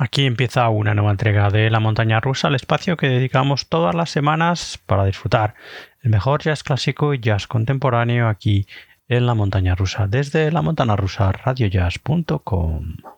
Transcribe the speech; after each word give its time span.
Aquí 0.00 0.26
empieza 0.26 0.68
una 0.68 0.94
nueva 0.94 1.10
entrega 1.10 1.50
de 1.50 1.70
La 1.70 1.80
Montaña 1.80 2.20
Rusa, 2.20 2.46
el 2.46 2.54
espacio 2.54 2.96
que 2.96 3.08
dedicamos 3.08 3.68
todas 3.68 3.96
las 3.96 4.10
semanas 4.10 4.78
para 4.86 5.04
disfrutar 5.04 5.54
el 6.02 6.10
mejor 6.10 6.40
jazz 6.40 6.62
clásico 6.62 7.14
y 7.14 7.18
jazz 7.18 7.48
contemporáneo 7.48 8.28
aquí 8.28 8.68
en 9.08 9.26
La 9.26 9.34
Montaña 9.34 9.74
Rusa, 9.74 10.06
desde 10.06 10.52
la 10.52 10.62
montaña 10.62 10.94
rusa 10.94 11.32
radiojazz.com. 11.32 13.17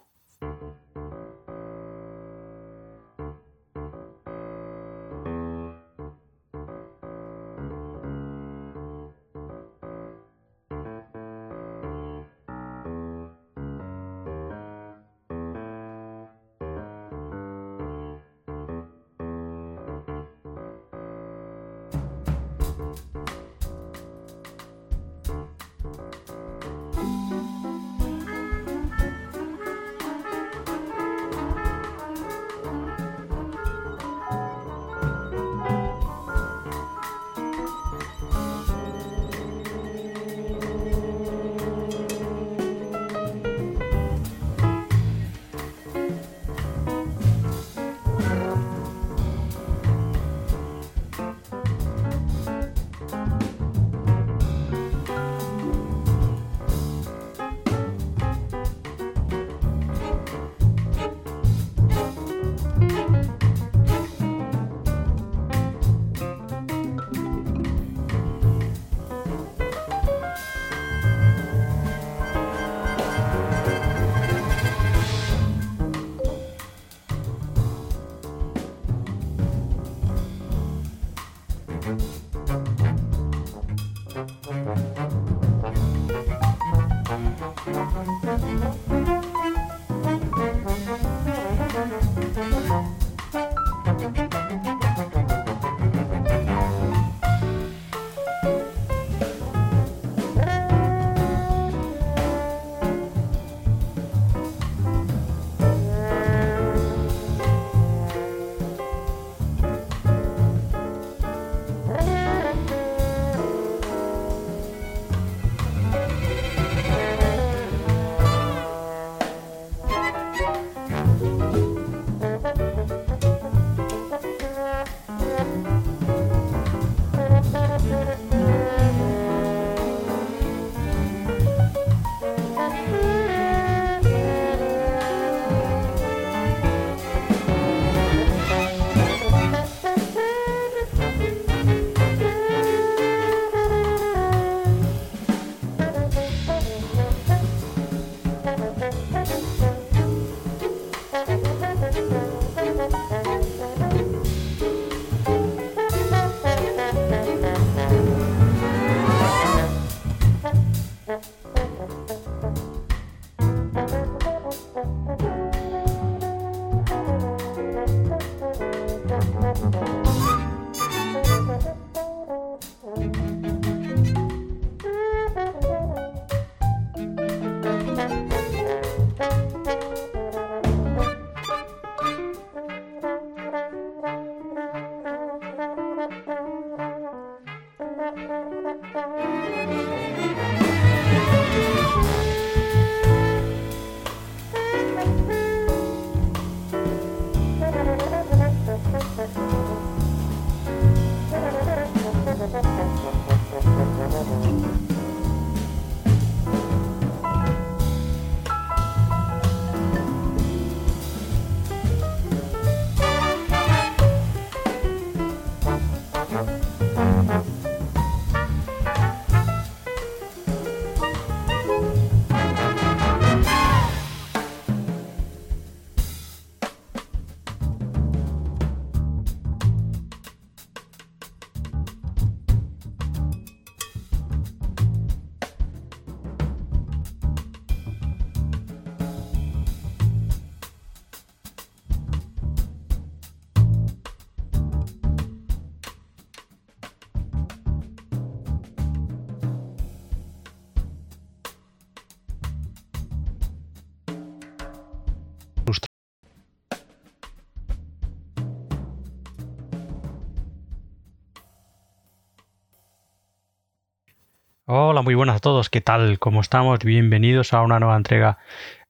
Hola, 264.72 265.02
muy 265.02 265.17
buenas 265.17 265.34
a 265.38 265.40
todos. 265.40 265.69
¿Qué 265.69 265.81
tal? 265.81 266.20
¿Cómo 266.20 266.40
estamos? 266.40 266.78
Bienvenidos 266.84 267.52
a 267.55 267.62
una 267.62 267.81
nueva 267.81 267.96
entrega 267.96 268.38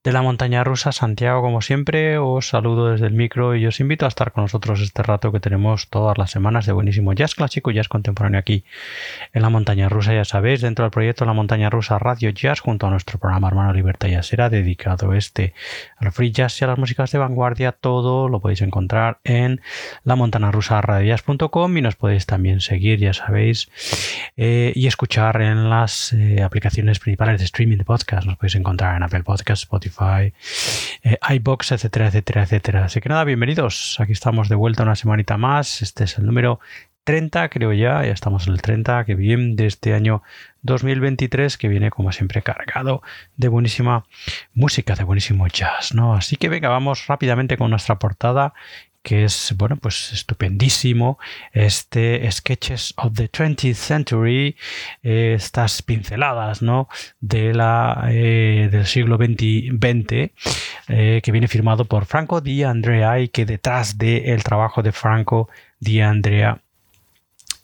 de 0.03 0.13
la 0.13 0.23
montaña 0.23 0.65
rusa. 0.65 0.93
Santiago, 0.93 1.43
como 1.43 1.61
siempre, 1.61 2.17
os 2.17 2.49
saludo 2.49 2.93
desde 2.93 3.07
el 3.07 3.13
micro 3.13 3.55
y 3.55 3.67
os 3.67 3.81
invito 3.81 4.07
a 4.07 4.09
estar 4.09 4.33
con 4.33 4.45
nosotros 4.45 4.81
este 4.81 5.03
rato 5.03 5.31
que 5.31 5.41
tenemos 5.41 5.89
todas 5.89 6.17
las 6.17 6.31
semanas 6.31 6.65
de 6.65 6.73
buenísimo 6.73 7.13
jazz 7.13 7.35
clásico 7.35 7.71
y 7.71 7.75
jazz 7.75 7.89
contemporáneo 7.89 8.41
aquí 8.41 8.65
en 9.35 9.43
la 9.43 9.51
montaña 9.51 9.91
rusa. 9.91 10.15
Ya 10.15 10.25
sabéis, 10.25 10.63
dentro 10.63 10.85
del 10.85 10.91
proyecto 10.91 11.27
La 11.27 11.35
Montaña 11.35 11.69
Rusa 11.69 11.99
Radio 11.99 12.31
Jazz, 12.31 12.61
junto 12.61 12.87
a 12.87 12.91
nuestro 12.91 13.19
programa 13.19 13.49
Hermano 13.49 13.73
Libertad 13.75 14.09
será 14.23 14.49
dedicado 14.49 15.13
este 15.13 15.53
al 15.99 16.13
free 16.13 16.33
jazz 16.33 16.61
y 16.61 16.65
a 16.65 16.69
las 16.69 16.79
músicas 16.79 17.13
de 17.13 17.19
vanguardia. 17.19 17.73
Todo 17.73 18.29
lo 18.29 18.41
podéis 18.41 18.63
encontrar 18.63 19.19
en 19.25 19.61
la 20.05 20.17
montaña 20.17 20.51
rusa 20.51 20.81
y 21.03 21.83
nos 21.83 21.97
podéis 21.97 22.27
también 22.27 22.61
seguir, 22.61 22.99
ya 22.99 23.13
sabéis, 23.13 23.69
eh, 24.37 24.73
y 24.75 24.87
escuchar 24.87 25.43
en 25.43 25.69
las 25.69 26.13
eh, 26.15 26.43
aplicaciones 26.43 26.99
principales 26.99 27.39
de 27.39 27.45
streaming 27.45 27.79
de 27.79 27.85
podcast. 27.85 28.27
Nos 28.27 28.37
podéis 28.37 28.55
encontrar 28.55 28.97
en 28.97 29.03
Apple 29.03 29.23
Podcast, 29.23 29.63
Spotify, 29.65 29.90
eh, 31.03 31.19
iBox, 31.31 31.73
etcétera, 31.73 32.09
etcétera, 32.09 32.43
etcétera. 32.45 32.85
Así 32.85 33.01
que 33.01 33.09
nada, 33.09 33.25
bienvenidos. 33.25 33.97
Aquí 33.99 34.13
estamos 34.13 34.49
de 34.49 34.55
vuelta 34.55 34.83
una 34.83 34.97
semanita 34.97 35.37
más. 35.37 35.83
Este 35.83 36.05
es 36.05 36.19
el 36.19 36.27
número 36.27 36.61
30, 37.05 37.49
creo 37.49 37.73
ya, 37.73 38.05
ya 38.05 38.13
estamos 38.13 38.47
en 38.47 38.53
el 38.53 38.63
30, 38.63 39.05
que 39.05 39.15
bien, 39.15 39.57
de 39.57 39.67
este 39.67 39.95
año 39.95 40.23
2023, 40.63 41.57
que 41.57 41.69
viene 41.69 41.91
como 41.91 42.13
siempre 42.13 42.43
cargado 42.43 43.03
de 43.37 43.49
buenísima 43.49 44.05
música, 44.55 44.95
de 44.95 45.05
buenísimo 45.05 45.49
jazz, 45.49 45.95
¿no? 45.95 46.15
Así 46.15 46.37
que 46.37 46.49
venga, 46.49 46.69
vamos 46.69 47.07
rápidamente 47.07 47.57
con 47.57 47.71
nuestra 47.71 47.99
portada 47.99 48.53
que 49.03 49.25
es, 49.25 49.55
bueno, 49.57 49.77
pues 49.77 50.13
estupendísimo. 50.13 51.19
Este 51.53 52.31
Sketches 52.31 52.95
of 52.97 53.15
the 53.15 53.31
20th 53.31 53.75
Century, 53.75 54.57
estas 55.03 55.83
pinceladas, 55.83 56.63
¿no? 56.63 56.89
De 57.21 57.55
la, 57.55 58.09
eh, 58.11 58.69
del 58.71 58.87
siglo 58.87 59.17
XX, 59.17 60.33
eh, 60.89 61.21
que 61.23 61.33
viene 61.33 61.49
firmado 61.49 61.85
por 61.85 62.07
Franco 62.07 62.41
Di 62.41 62.63
Andrea 62.63 63.21
y 63.21 63.29
que 63.29 63.47
detrás 63.47 63.99
del 63.99 64.43
trabajo 64.43 64.83
de 64.83 64.93
Franco 64.93 65.49
Di 65.79 66.01
Andrea 66.01 66.61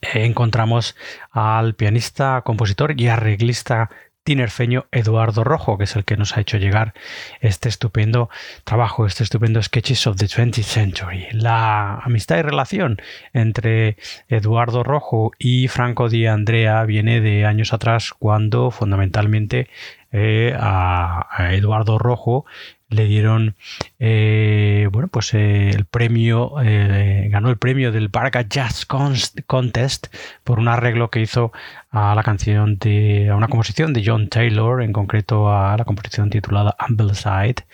eh, 0.00 0.24
encontramos 0.24 0.96
al 1.30 1.74
pianista, 1.74 2.42
compositor 2.42 2.98
y 3.00 3.08
arreglista 3.08 3.90
tinerfeño 4.26 4.86
Eduardo 4.90 5.44
Rojo, 5.44 5.78
que 5.78 5.84
es 5.84 5.94
el 5.94 6.04
que 6.04 6.16
nos 6.16 6.36
ha 6.36 6.40
hecho 6.40 6.58
llegar 6.58 6.94
este 7.40 7.68
estupendo 7.68 8.28
trabajo, 8.64 9.06
este 9.06 9.22
estupendo 9.22 9.62
Sketches 9.62 10.08
of 10.08 10.16
the 10.16 10.26
20th 10.26 10.64
Century. 10.64 11.28
La 11.30 11.98
amistad 11.98 12.38
y 12.38 12.42
relación 12.42 13.00
entre 13.32 13.96
Eduardo 14.28 14.82
Rojo 14.82 15.30
y 15.38 15.68
Franco 15.68 16.08
Di 16.08 16.26
Andrea 16.26 16.82
viene 16.84 17.20
de 17.20 17.46
años 17.46 17.72
atrás 17.72 18.12
cuando 18.18 18.72
fundamentalmente 18.72 19.68
eh, 20.10 20.56
a, 20.58 21.50
Eduardo 21.52 21.98
Rojo 21.98 22.46
le 22.88 23.06
dieron 23.06 23.56
eh, 23.98 24.88
bueno 24.92 25.08
pues 25.08 25.34
eh, 25.34 25.70
el 25.70 25.84
premio 25.86 26.52
ganó 26.54 27.50
el 27.50 27.58
premio 27.58 27.92
del 27.92 28.08
Barca 28.08 28.42
Jazz 28.42 28.86
Contest 28.86 30.06
por 30.44 30.58
un 30.58 30.68
arreglo 30.68 31.10
que 31.10 31.20
hizo 31.20 31.52
a 31.90 32.14
la 32.14 32.22
canción 32.22 32.78
de 32.78 33.30
a 33.30 33.36
una 33.36 33.48
composición 33.48 33.92
de 33.92 34.02
John 34.04 34.28
Taylor 34.28 34.82
en 34.82 34.92
concreto 34.92 35.50
a 35.50 35.76
la 35.76 35.84
composición 35.84 36.30
titulada 36.30 36.76
Ambleside 36.78 37.66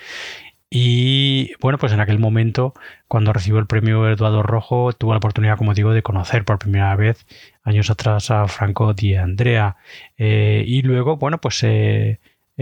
y 0.74 1.52
bueno, 1.60 1.76
pues 1.76 1.92
en 1.92 2.00
aquel 2.00 2.18
momento, 2.18 2.72
cuando 3.06 3.34
recibió 3.34 3.58
el 3.60 3.66
premio 3.66 4.08
Eduardo 4.08 4.42
Rojo, 4.42 4.94
tuvo 4.94 5.12
la 5.12 5.18
oportunidad, 5.18 5.58
como 5.58 5.74
digo, 5.74 5.92
de 5.92 6.02
conocer 6.02 6.46
por 6.46 6.58
primera 6.58 6.96
vez, 6.96 7.26
años 7.62 7.90
atrás, 7.90 8.30
a 8.30 8.48
Franco 8.48 8.94
Di 8.94 9.14
Andrea. 9.16 9.76
y 10.16 10.80
luego, 10.80 11.18
bueno, 11.18 11.38
pues 11.42 11.62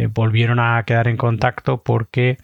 eh, 0.00 0.06
volvieron 0.06 0.58
a 0.60 0.82
quedar 0.84 1.08
en 1.08 1.18
contacto 1.18 1.82
porque 1.82 2.38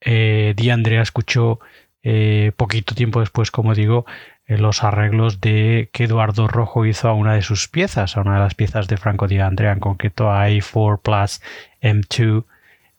eh, 0.00 0.54
Di 0.56 0.70
Andrea 0.70 1.02
escuchó 1.02 1.58
eh, 2.04 2.52
poquito 2.56 2.94
tiempo 2.94 3.18
después, 3.18 3.50
como 3.50 3.74
digo, 3.74 4.06
los 4.46 4.82
arreglos 4.84 5.40
de 5.40 5.90
que 5.92 6.04
Eduardo 6.04 6.48
Rojo 6.48 6.86
hizo 6.86 7.08
a 7.08 7.14
una 7.14 7.34
de 7.34 7.42
sus 7.42 7.68
piezas, 7.68 8.16
a 8.16 8.20
una 8.20 8.34
de 8.34 8.40
las 8.40 8.54
piezas 8.54 8.88
de 8.88 8.96
Franco 8.96 9.28
Di 9.28 9.38
Andrea, 9.38 9.72
en 9.72 9.80
concreto 9.80 10.30
a 10.30 10.48
A4 10.48 11.00
Plus 11.02 11.40
M2. 11.82 12.44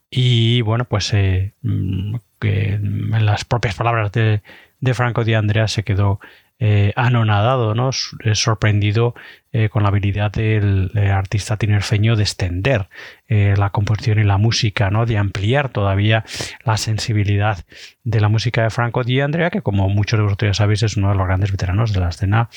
Y 0.09 0.61
bueno, 0.61 0.85
pues 0.85 1.13
mm, 1.13 2.15
en 2.41 3.25
las 3.25 3.45
propias 3.45 3.75
palabras 3.75 4.11
de, 4.13 4.41
de 4.79 4.93
Franco 4.93 5.23
Di 5.23 5.33
Andrea 5.33 5.67
se 5.67 5.83
quedó 5.83 6.19
eh, 6.63 6.93
anonadado, 6.95 7.73
¿no? 7.73 7.89
sorprendido 7.91 9.15
eh, 9.51 9.69
con 9.69 9.81
la 9.81 9.89
habilidad 9.89 10.31
del 10.31 10.91
eh, 10.93 11.09
artista 11.09 11.57
tinerfeño 11.57 12.15
de 12.15 12.21
extender 12.21 12.87
la 13.27 13.71
composición 13.71 14.19
y 14.19 14.23
la 14.23 14.37
música, 14.37 14.91
¿no? 14.91 15.07
de 15.07 15.17
ampliar 15.17 15.69
todavía 15.69 16.23
la 16.63 16.77
sensibilidad 16.77 17.65
de 18.03 18.19
la 18.19 18.29
música 18.29 18.61
de 18.61 18.69
Franco 18.69 19.03
Di 19.03 19.21
Andrea, 19.21 19.49
que 19.49 19.63
como 19.63 19.89
muchos 19.89 20.19
de 20.19 20.23
vosotros 20.23 20.49
ya 20.49 20.53
sabéis 20.53 20.83
es 20.83 20.97
uno 20.97 21.09
de 21.09 21.15
los 21.15 21.25
grandes 21.25 21.49
veteranos 21.49 21.93
de 21.93 21.99
la 22.01 22.09
escena, 22.09 22.49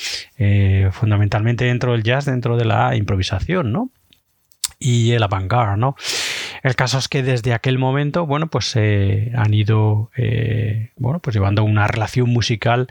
fundamentalmente 0.91 1.65
dentro 1.65 1.93
del 1.93 2.03
jazz, 2.03 2.25
dentro 2.25 2.57
de 2.57 2.65
la 2.65 2.95
improvisación, 2.95 3.71
¿no? 3.71 3.89
y 4.77 5.13
el 5.13 5.23
avant 5.23 5.51
¿no? 5.77 5.95
El 6.61 6.75
caso 6.75 6.97
es 6.97 7.07
que 7.07 7.23
desde 7.23 7.53
aquel 7.53 7.79
momento, 7.79 8.25
bueno, 8.27 8.47
pues 8.47 8.75
han 8.75 9.53
ido, 9.53 10.11
bueno, 10.97 11.19
pues 11.19 11.33
llevando 11.33 11.63
una 11.63 11.87
relación 11.87 12.29
musical 12.29 12.89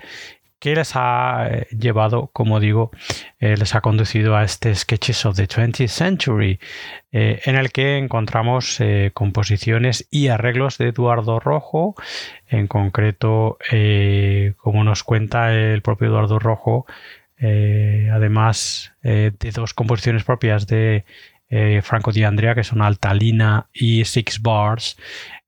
que 0.64 0.75
les 0.75 0.96
ha 0.96 1.46
eh, 1.50 1.66
llevado, 1.78 2.31
como 2.32 2.58
digo, 2.58 2.90
eh, 3.38 3.55
les 3.55 3.75
ha 3.75 3.82
conducido 3.82 4.34
a 4.34 4.44
este 4.44 4.75
Sketches 4.75 5.26
of 5.26 5.37
the 5.37 5.46
20th 5.46 5.88
Century, 5.88 6.58
eh, 7.12 7.43
en 7.44 7.56
el 7.56 7.70
que 7.70 7.99
encontramos 7.99 8.81
composiciones 9.12 10.08
y 10.11 10.28
arreglos 10.28 10.78
de 10.78 10.88
Eduardo 10.88 11.38
Rojo, 11.38 11.96
en 12.49 12.66
concreto, 12.66 13.58
como 14.56 14.84
nos 14.84 15.05
cuenta 15.05 15.52
el 15.52 15.82
propio 15.82 16.08
Eduardo 16.08 16.38
Rojo, 16.38 16.87
además 17.38 18.94
de 19.02 19.50
dos 19.55 19.75
composiciones 19.75 20.25
propias 20.25 20.66
de 20.66 21.05
Franco 21.82 22.11
Di 22.11 22.25
Andrea, 22.25 22.55
que 22.55 22.64
son 22.64 22.82
Altalina 22.82 23.69
y 23.73 24.05
Six 24.05 24.43
Bars. 24.43 24.96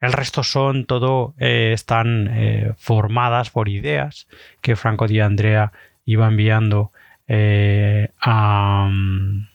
El 0.01 0.13
resto 0.13 0.43
son 0.43 0.85
todo, 0.85 1.35
eh, 1.39 1.73
están 1.73 2.29
eh, 2.31 2.73
formadas 2.77 3.51
por 3.51 3.69
ideas 3.69 4.29
que 4.61 4.77
Franco 4.77 5.09
Di 5.09 5.21
Andrea 5.21 5.73
iba 6.05 6.29
enviando 6.29 6.93
eh, 7.27 8.11
a, 8.21 8.89
mm, 8.89 9.49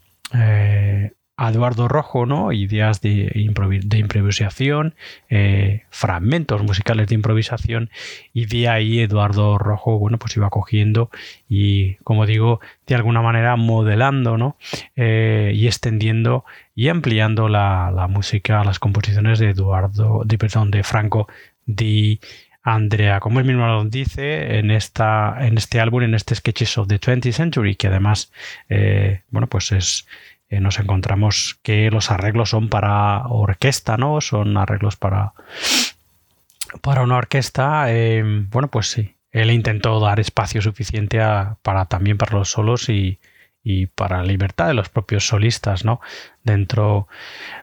Eduardo 1.50 1.88
Rojo, 1.88 2.26
¿no? 2.26 2.52
Ideas 2.52 3.02
de, 3.02 3.32
improvisación, 3.36 4.96
eh, 5.30 5.84
fragmentos 5.90 6.62
musicales 6.64 7.08
de 7.08 7.16
improvisación, 7.16 7.90
y 8.34 8.46
de 8.46 8.68
ahí 8.68 9.00
Eduardo 9.00 9.58
Rojo, 9.58 9.98
bueno, 9.98 10.18
pues 10.18 10.36
iba 10.38 10.50
cogiendo 10.50 11.10
y, 11.50 11.96
como 12.04 12.26
digo, 12.26 12.60
de 12.88 12.96
alguna 12.96 13.22
manera 13.22 13.56
modelando, 13.56 14.38
¿no? 14.38 14.58
Eh, 14.96 15.52
y 15.56 15.68
extendiendo 15.68 16.46
y 16.76 16.90
ampliando 16.90 17.50
la, 17.50 18.08
música, 18.10 18.64
las 18.64 18.80
composiciones 18.80 19.40
de 19.40 19.50
Eduardo, 19.50 20.24
de, 20.26 20.38
perdón, 20.38 20.72
de 20.72 20.84
Franco 20.84 21.28
Di 21.66 22.20
Andrea, 22.64 23.20
como 23.20 23.40
él 23.40 23.46
mismo 23.46 23.66
lo 23.66 23.86
dice 23.86 24.60
en, 24.60 24.70
esta, 24.70 25.36
en 25.40 25.58
este 25.58 25.80
álbum, 25.80 26.04
en 26.04 26.14
este 26.14 26.36
Sketches 26.36 26.78
of 26.78 26.88
the 26.88 27.00
20th 27.00 27.32
Century, 27.32 27.76
que 27.76 27.88
además, 27.88 28.32
eh, 28.70 29.22
bueno, 29.32 29.48
pues 29.48 29.72
es 29.72 30.08
eh, 30.52 30.60
nos 30.60 30.80
encontramos 30.80 31.60
que 31.64 31.90
los 31.90 32.12
arreglos 32.12 32.50
son 32.50 32.68
para 32.68 33.26
orquesta, 33.28 33.96
¿no? 33.96 34.20
Son 34.20 34.58
arreglos 34.58 34.98
para, 34.98 35.32
para 36.82 37.04
una 37.04 37.16
orquesta. 37.16 37.86
Eh, 37.88 38.22
bueno, 38.52 38.68
pues 38.68 38.88
sí. 38.92 39.16
Él 39.32 39.50
intentó 39.50 39.98
dar 40.02 40.20
espacio 40.20 40.62
suficiente 40.62 41.20
para 41.62 41.86
también 41.86 42.18
para 42.18 42.38
los 42.38 42.50
solos 42.52 42.90
y, 42.90 43.20
y 43.64 43.88
para 43.88 44.18
la 44.18 44.24
libertad 44.24 44.68
de 44.68 44.74
los 44.74 44.90
propios 44.90 45.28
solistas, 45.28 45.86
¿no? 45.86 46.02
Dentro 46.44 47.08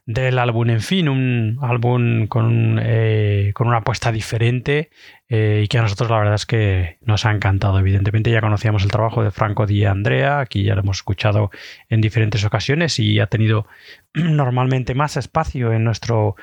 del 0.06 0.38
álbum, 0.38 0.70
en 0.70 0.80
fin, 0.80 1.08
un 1.08 1.58
álbum 1.60 2.28
con, 2.28 2.78
eh, 2.80 3.50
con 3.54 3.66
una 3.66 3.78
apuesta 3.78 4.12
diferente 4.12 4.90
eh, 5.28 5.62
y 5.64 5.68
que 5.68 5.78
a 5.78 5.82
nosotros 5.82 6.08
la 6.10 6.18
verdad 6.18 6.34
es 6.34 6.46
que 6.46 6.98
nos 7.02 7.26
ha 7.26 7.32
encantado. 7.32 7.78
Evidentemente 7.80 8.30
ya 8.30 8.40
conocíamos 8.40 8.84
el 8.84 8.90
trabajo 8.92 9.24
de 9.24 9.32
Franco 9.32 9.66
Di 9.66 9.84
Andrea, 9.84 10.38
aquí 10.38 10.62
ya 10.62 10.74
lo 10.76 10.82
hemos 10.82 10.98
escuchado 10.98 11.50
en 11.88 12.00
diferentes 12.00 12.44
ocasiones 12.44 13.00
y 13.00 13.18
ha 13.18 13.26
tenido 13.26 13.66
normalmente 14.14 14.94
más 14.94 15.16
espacio 15.16 15.72
en 15.72 15.82
nuestro 15.82 16.36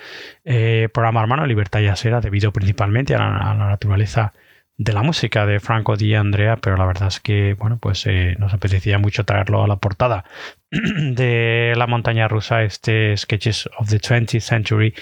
eh, 0.43 0.89
programa 0.93 1.21
hermano 1.21 1.45
Libertad 1.45 1.79
y 1.79 1.87
Asera 1.87 2.19
debido 2.19 2.51
principalmente 2.51 3.15
a 3.15 3.19
la 3.19 3.53
naturaleza 3.53 4.33
de 4.77 4.93
la 4.93 5.03
música 5.03 5.45
de 5.45 5.59
Franco 5.59 5.95
Di 5.95 6.15
Andrea, 6.15 6.57
pero 6.57 6.75
la 6.75 6.85
verdad 6.85 7.07
es 7.07 7.19
que, 7.19 7.53
bueno, 7.53 7.77
pues 7.77 8.05
eh, 8.07 8.35
nos 8.39 8.53
apetecía 8.53 8.97
mucho 8.97 9.23
traerlo 9.23 9.63
a 9.63 9.67
la 9.67 9.77
portada 9.77 10.25
de 10.69 11.73
la 11.77 11.87
montaña 11.87 12.27
rusa, 12.27 12.63
este 12.63 13.15
Sketches 13.15 13.69
of 13.77 13.89
the 13.89 13.99
20th 13.99 14.41
Century 14.41 14.93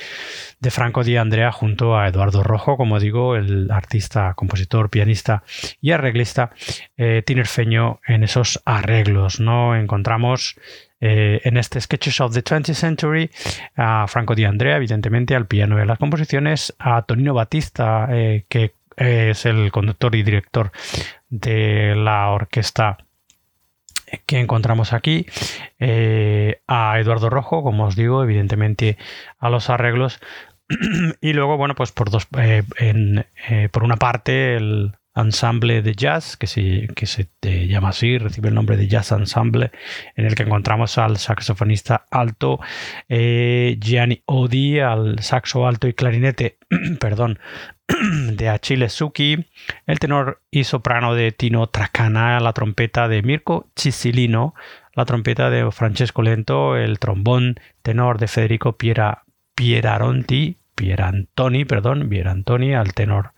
de 0.60 0.72
Franco 0.72 1.03
Di 1.03 1.18
Andrea 1.18 1.51
junto 1.51 1.98
a 1.98 2.08
Eduardo 2.08 2.44
Rojo, 2.44 2.77
como 2.77 3.00
digo, 3.00 3.36
el 3.36 3.72
artista, 3.72 4.34
compositor, 4.36 4.89
pianista 4.89 5.44
y 5.82 5.92
arreglista 5.92 6.51
eh, 6.96 7.24
tinerfeño 7.25 8.00
en 8.06 8.24
esos 8.24 8.62
arreglos, 8.65 9.39
¿no? 9.39 9.75
Encontramos 9.75 10.56
eh, 11.06 11.42
en 11.44 11.58
este 11.58 11.82
Sketches 11.82 12.22
of 12.22 12.34
the 12.34 12.42
20th 12.42 12.75
Century 12.75 13.30
a 13.75 14.08
Franco 14.08 14.36
Di 14.36 14.46
Andrea, 14.46 14.77
evidentemente 14.77 15.36
al 15.36 15.48
piano 15.48 15.75
de 15.75 15.86
las 15.86 15.98
composiciones, 15.98 16.74
a 16.80 17.01
Tonino 17.01 17.34
Batista, 17.34 18.08
eh, 18.10 18.46
que 18.48 18.75
es 18.97 19.45
el 19.45 19.71
conductor 19.71 20.15
y 20.15 20.23
director 20.23 20.71
de 21.29 21.95
la 21.95 22.29
orquesta 22.29 22.97
que 24.25 24.39
encontramos 24.39 24.93
aquí, 24.93 25.25
eh, 25.79 26.62
a 26.67 27.00
Eduardo 27.00 27.29
Rojo, 27.29 27.63
como 27.63 27.85
os 27.85 27.95
digo, 27.95 28.23
evidentemente 28.23 28.97
a 29.39 29.50
los 29.50 29.69
arreglos, 29.69 30.19
y 31.21 31.33
luego, 31.33 31.57
bueno, 31.57 31.75
pues 31.75 31.91
por 31.91 32.09
dos, 32.09 32.27
por 32.27 33.83
una 33.83 33.97
parte 33.97 34.55
el 34.55 34.93
ensamble 35.15 35.82
de 35.82 35.93
jazz, 35.93 36.38
que 36.38 36.48
se, 36.48 36.88
que 36.96 37.05
se 37.05 37.27
llama 37.41 37.89
así, 37.89 38.17
recibe 38.17 38.50
el 38.50 38.55
nombre 38.55 38.77
de 38.77 38.88
Jazz 38.88 39.12
Ensemble, 39.12 39.72
en 40.15 40.25
el 40.25 40.36
que 40.36 40.43
encontramos 40.43 40.98
al 40.98 41.17
saxofonista 41.17 42.05
alto 42.10 42.60
eh, 43.10 43.77
Gianni 43.79 44.24
Odi, 44.25 44.79
al 44.79 45.20
saxo 45.20 45.67
alto 45.67 45.88
y 45.88 45.93
clarinete, 45.93 46.58
perdón, 47.00 47.39
de 47.88 48.50
Achille 48.50 48.89
Suki, 48.89 49.46
el 49.86 50.00
tenor 50.00 50.41
y 50.50 50.63
soprano 50.63 51.13
de 51.15 51.32
Tino 51.32 51.67
Tracana, 51.67 52.39
la 52.39 52.53
trompeta 52.53 53.08
de 53.08 53.22
Mirko 53.22 53.70
Cisilino, 53.77 54.55
la 54.96 55.05
trompeta 55.05 55.50
de 55.50 55.70
Francesco 55.72 56.22
Lento, 56.22 56.75
el 56.77 57.00
trombón 57.00 57.60
tenor 57.82 58.20
de 58.20 58.27
Federico 58.27 58.77
Piera, 58.77 59.24
Pieraronti, 59.55 60.58
Pierantoni, 60.75 61.65
perdón, 61.65 62.10
Pierantoni, 62.10 62.74
al 62.74 62.93
tenor 62.93 63.34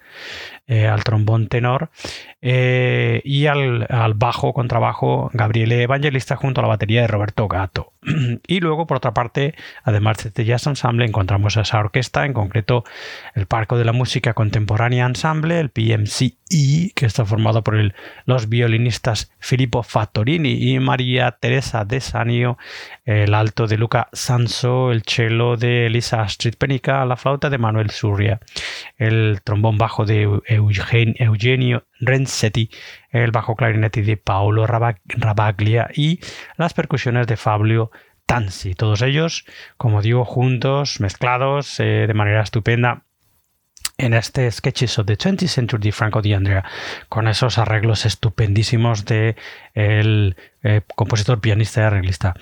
eh, 0.68 0.88
al 0.88 1.04
trombón 1.04 1.48
tenor 1.48 1.92
eh, 2.42 3.22
y 3.24 3.46
al, 3.46 3.88
bajo 4.16 4.52
contrabajo 4.52 5.30
Gabriele 5.34 5.84
Evangelista 5.84 6.36
junto 6.36 6.60
a 6.60 6.64
la 6.64 6.70
batería 6.70 7.02
de 7.02 7.08
Roberto 7.08 7.48
Gato. 7.48 7.94
y 8.48 8.60
luego, 8.62 8.88
por 8.88 8.98
otra 8.98 9.14
parte, 9.14 9.54
además 9.84 10.18
de 10.18 10.30
este 10.30 10.46
Jazz 10.46 10.66
Ensemble, 10.66 11.06
encontramos 11.06 11.58
a 11.58 11.62
esa 11.62 11.80
orquesta, 11.80 12.26
en 12.26 12.34
concreto 12.34 12.84
el 13.36 13.46
Parco 13.46 13.78
de 13.78 13.86
la 13.86 13.94
Música 13.94 14.34
Contemporánea 14.34 15.06
Ensemble, 15.06 15.60
el 15.60 15.70
PMCE, 15.70 16.92
que 16.96 17.06
está 17.06 17.26
formado 17.26 17.64
por 17.64 17.76
los 18.26 18.50
violinistas 18.50 19.32
Filippo 19.40 19.84
Fattorini 19.84 20.72
y 20.72 20.80
María 20.80 21.32
Teresa 21.32 21.86
De 21.86 22.00
Sanio, 22.00 22.58
el 23.04 23.34
alto 23.34 23.68
de 23.68 23.78
Luca 23.78 24.10
Sanso, 24.14 24.92
el 24.92 25.04
cello 25.04 25.58
de 25.58 25.88
Elisa 25.88 26.22
Astrid 26.22 26.56
Penica, 26.58 27.06
la 27.06 27.18
flauta 27.18 27.50
de 27.50 27.58
Manuel 27.58 27.90
Surria, 27.90 28.40
el 28.98 29.42
trombón 29.44 29.78
bajo 29.78 30.06
de 30.06 30.42
Eugenio 30.56 31.86
Renzetti, 32.00 32.70
el 33.12 33.32
bajo 33.32 33.56
clarinete 33.56 34.02
de 34.02 34.18
Paolo 34.18 34.66
Rabaglia 34.68 35.90
y 35.94 36.20
las 36.58 36.74
percusiones 36.74 37.28
de 37.28 37.38
Fabio 37.38 37.92
Tansi. 38.26 38.74
Todos 38.74 39.02
ellos, 39.02 39.46
como 39.78 40.02
digo, 40.02 40.26
juntos, 40.26 41.00
mezclados 41.00 41.80
eh, 41.80 42.06
de 42.08 42.14
manera 42.14 42.42
estupenda 42.42 43.06
en 43.98 44.14
este 44.14 44.52
Sketches 44.52 45.00
of 45.00 45.06
the 45.06 45.18
20th 45.18 45.48
Century 45.48 45.82
de 45.82 45.92
Franco 45.92 46.22
Di 46.22 46.34
Andrea, 46.34 46.66
con 47.08 47.28
esos 47.28 47.58
arreglos 47.58 48.06
estupendísimos 48.06 49.06
de 49.06 49.36
el 49.74 50.36
eh, 50.64 50.82
compositor, 50.96 51.40
pianista 51.40 51.82
y 51.82 51.84
arreglista 51.84 52.34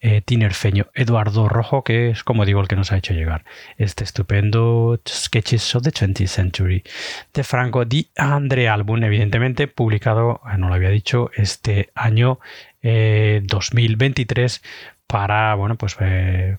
eh, 0.00 0.22
tinerfeño 0.22 0.86
Eduardo 0.94 1.48
Rojo, 1.48 1.84
que 1.84 2.10
es, 2.10 2.24
como 2.24 2.46
digo, 2.46 2.60
el 2.60 2.68
que 2.68 2.76
nos 2.76 2.92
ha 2.92 2.96
hecho 2.96 3.12
llegar 3.12 3.44
este 3.76 4.04
estupendo 4.04 4.98
Sketches 5.06 5.74
of 5.74 5.82
the 5.82 5.90
20th 5.90 6.26
Century 6.28 6.82
de 7.34 7.44
Franco 7.44 7.84
Di 7.84 8.10
Andrea, 8.16 8.72
álbum 8.72 9.02
evidentemente 9.04 9.68
publicado, 9.68 10.40
eh, 10.50 10.56
no 10.56 10.68
lo 10.68 10.74
había 10.74 10.90
dicho, 10.90 11.30
este 11.34 11.90
año 11.94 12.38
2023 12.82 14.60
para, 15.06 15.54
bueno, 15.54 15.76
pues 15.76 15.96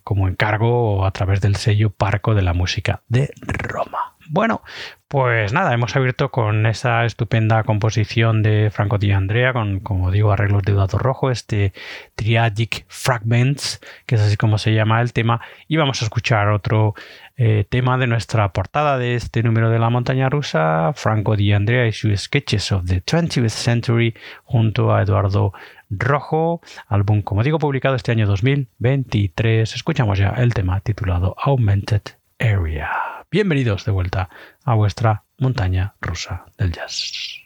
como 0.05 0.29
encargo 0.29 1.05
a 1.05 1.11
través 1.11 1.41
del 1.41 1.57
sello 1.57 1.89
Parco 1.89 2.33
de 2.33 2.43
la 2.43 2.53
Música 2.53 3.01
de 3.09 3.33
Roma. 3.41 4.12
Bueno, 4.29 4.61
pues 5.07 5.53
nada, 5.53 5.73
hemos 5.73 5.95
abierto 5.95 6.31
con 6.31 6.65
esa 6.65 7.05
estupenda 7.05 7.63
composición 7.63 8.41
de 8.41 8.69
Franco 8.71 8.97
Di 8.97 9.11
Andrea, 9.11 9.53
con, 9.53 9.79
como 9.79 10.11
digo, 10.11 10.31
arreglos 10.31 10.63
de 10.63 10.73
Dado 10.73 10.97
Rojo, 10.97 11.29
este 11.29 11.73
Triadic 12.15 12.85
Fragments, 12.87 13.81
que 14.05 14.15
es 14.15 14.21
así 14.21 14.37
como 14.37 14.57
se 14.57 14.73
llama 14.73 15.01
el 15.01 15.13
tema, 15.13 15.41
y 15.67 15.77
vamos 15.77 16.01
a 16.01 16.05
escuchar 16.05 16.49
otro 16.49 16.95
eh, 17.35 17.65
tema 17.69 17.97
de 17.97 18.07
nuestra 18.07 18.53
portada 18.53 18.97
de 18.97 19.15
este 19.15 19.43
número 19.43 19.69
de 19.69 19.79
la 19.79 19.89
montaña 19.89 20.29
rusa, 20.29 20.93
Franco 20.95 21.35
Di 21.35 21.53
Andrea 21.53 21.85
y 21.85 21.91
sus 21.91 22.21
Sketches 22.21 22.71
of 22.71 22.85
the 22.85 23.03
20th 23.03 23.49
Century, 23.49 24.15
junto 24.45 24.93
a 24.93 25.01
Eduardo 25.01 25.53
Rojo, 25.89 26.61
álbum, 26.87 27.21
como 27.21 27.43
digo, 27.43 27.59
publicado 27.59 27.95
este 27.95 28.11
año 28.11 28.25
2023. 28.25 29.75
Escuchamos 29.75 30.17
ya 30.17 30.29
el 30.29 30.53
tema 30.53 30.79
titulado 30.79 31.35
Augmented 31.37 32.01
Area. 32.39 33.02
Bienvenidos 33.33 33.83
de 33.83 33.91
vuelta 33.91 34.29
a 34.63 34.75
vuestra 34.75 35.23
montaña 35.39 35.95
rusa 35.99 36.45
del 36.55 36.71
jazz. 36.71 37.42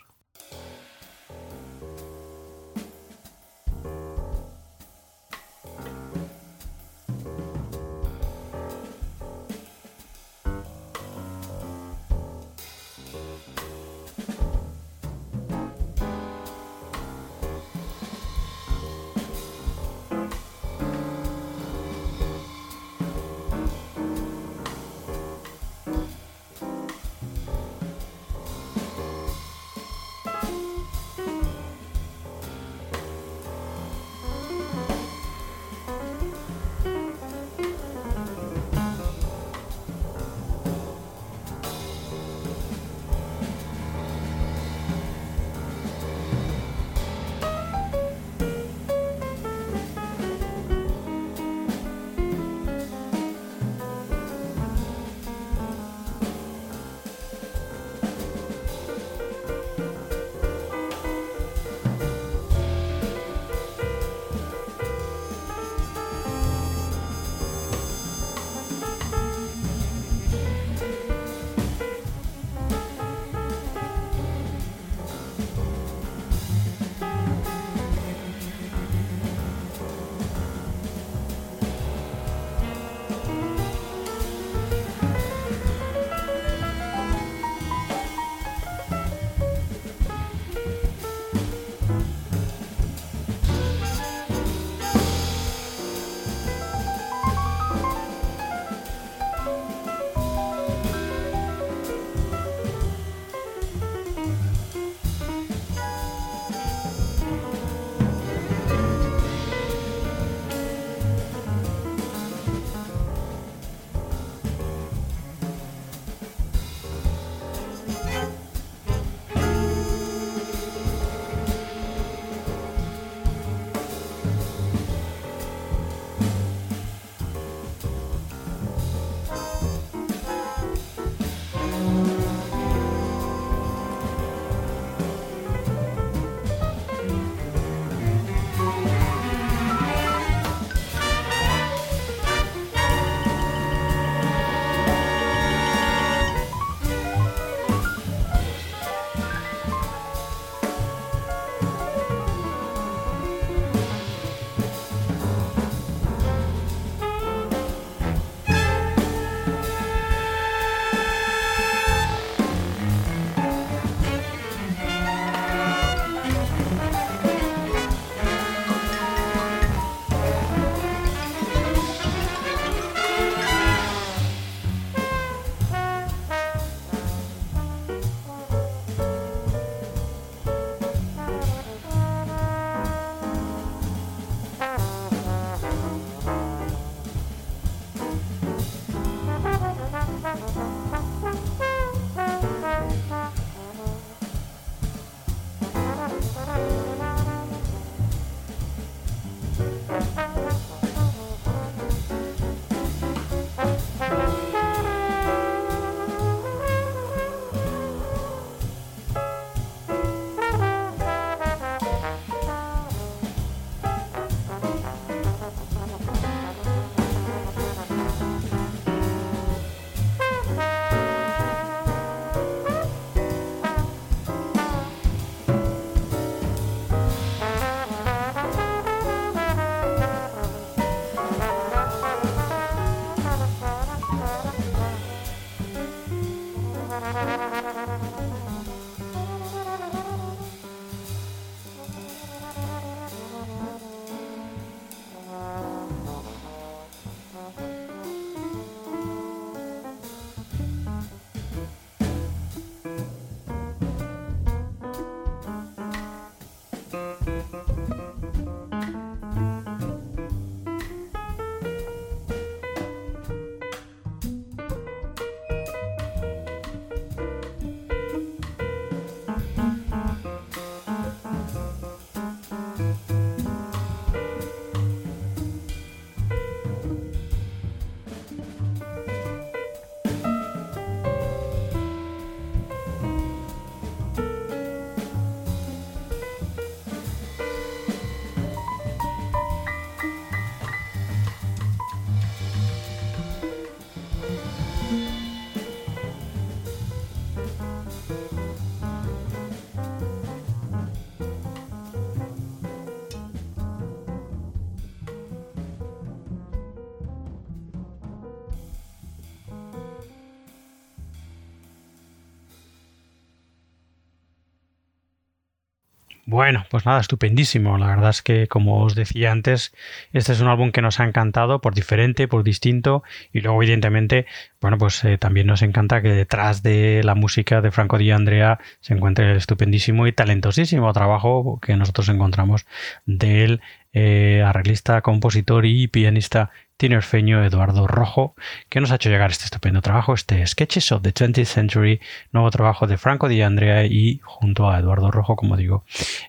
Bueno, 316.37 316.67
pues 316.69 316.85
nada, 316.85 316.99
estupendísimo. 316.99 317.79
La 317.79 317.87
verdad 317.87 318.11
es 318.11 318.21
que, 318.21 318.45
como 318.45 318.83
os 318.83 318.93
decía 318.93 319.31
antes, 319.31 319.73
este 320.13 320.33
es 320.33 320.39
un 320.39 320.47
álbum 320.47 320.71
que 320.71 320.83
nos 320.83 320.99
ha 320.99 321.03
encantado 321.03 321.61
por 321.61 321.73
diferente, 321.73 322.27
por 322.27 322.43
distinto. 322.43 323.01
Y 323.33 323.41
luego, 323.41 323.63
evidentemente, 323.63 324.27
bueno, 324.61 324.77
pues 324.77 325.03
eh, 325.03 325.17
también 325.17 325.47
nos 325.47 325.63
encanta 325.63 326.03
que 326.03 326.09
detrás 326.09 326.61
de 326.61 327.01
la 327.03 327.15
música 327.15 327.61
de 327.61 327.71
Franco 327.71 327.97
Di 327.97 328.11
Andrea 328.11 328.59
se 328.81 328.93
encuentre 328.93 329.31
el 329.31 329.37
estupendísimo 329.37 330.05
y 330.05 330.11
talentosísimo 330.11 330.93
trabajo 330.93 331.59
que 331.59 331.75
nosotros 331.75 332.07
encontramos 332.07 332.67
del 333.07 333.59
eh, 333.93 334.43
arreglista, 334.45 335.01
compositor 335.01 335.65
y 335.65 335.87
pianista 335.87 336.51
tinerfeño 336.77 337.43
Eduardo 337.43 337.87
Rojo, 337.87 338.35
que 338.69 338.79
nos 338.79 338.91
ha 338.91 338.95
hecho 338.95 339.09
llegar 339.09 339.31
este 339.31 339.45
estupendo 339.45 339.81
trabajo, 339.81 340.13
este 340.13 340.45
Sketches 340.45 340.91
of 340.91 341.01
the 341.01 341.13
20th 341.13 341.45
Century, 341.45 341.99
nuevo 342.31 342.51
trabajo 342.51 342.87
de 342.87 342.97
Franco 342.97 343.27
Di 343.27 343.41
Andrea 343.41 343.85
y 343.85 344.21
junto 344.23 344.69
a 344.69 344.79
Eduardo 344.79 345.11
Rojo, 345.11 345.35
como 345.35 345.57
digo, 345.57 345.83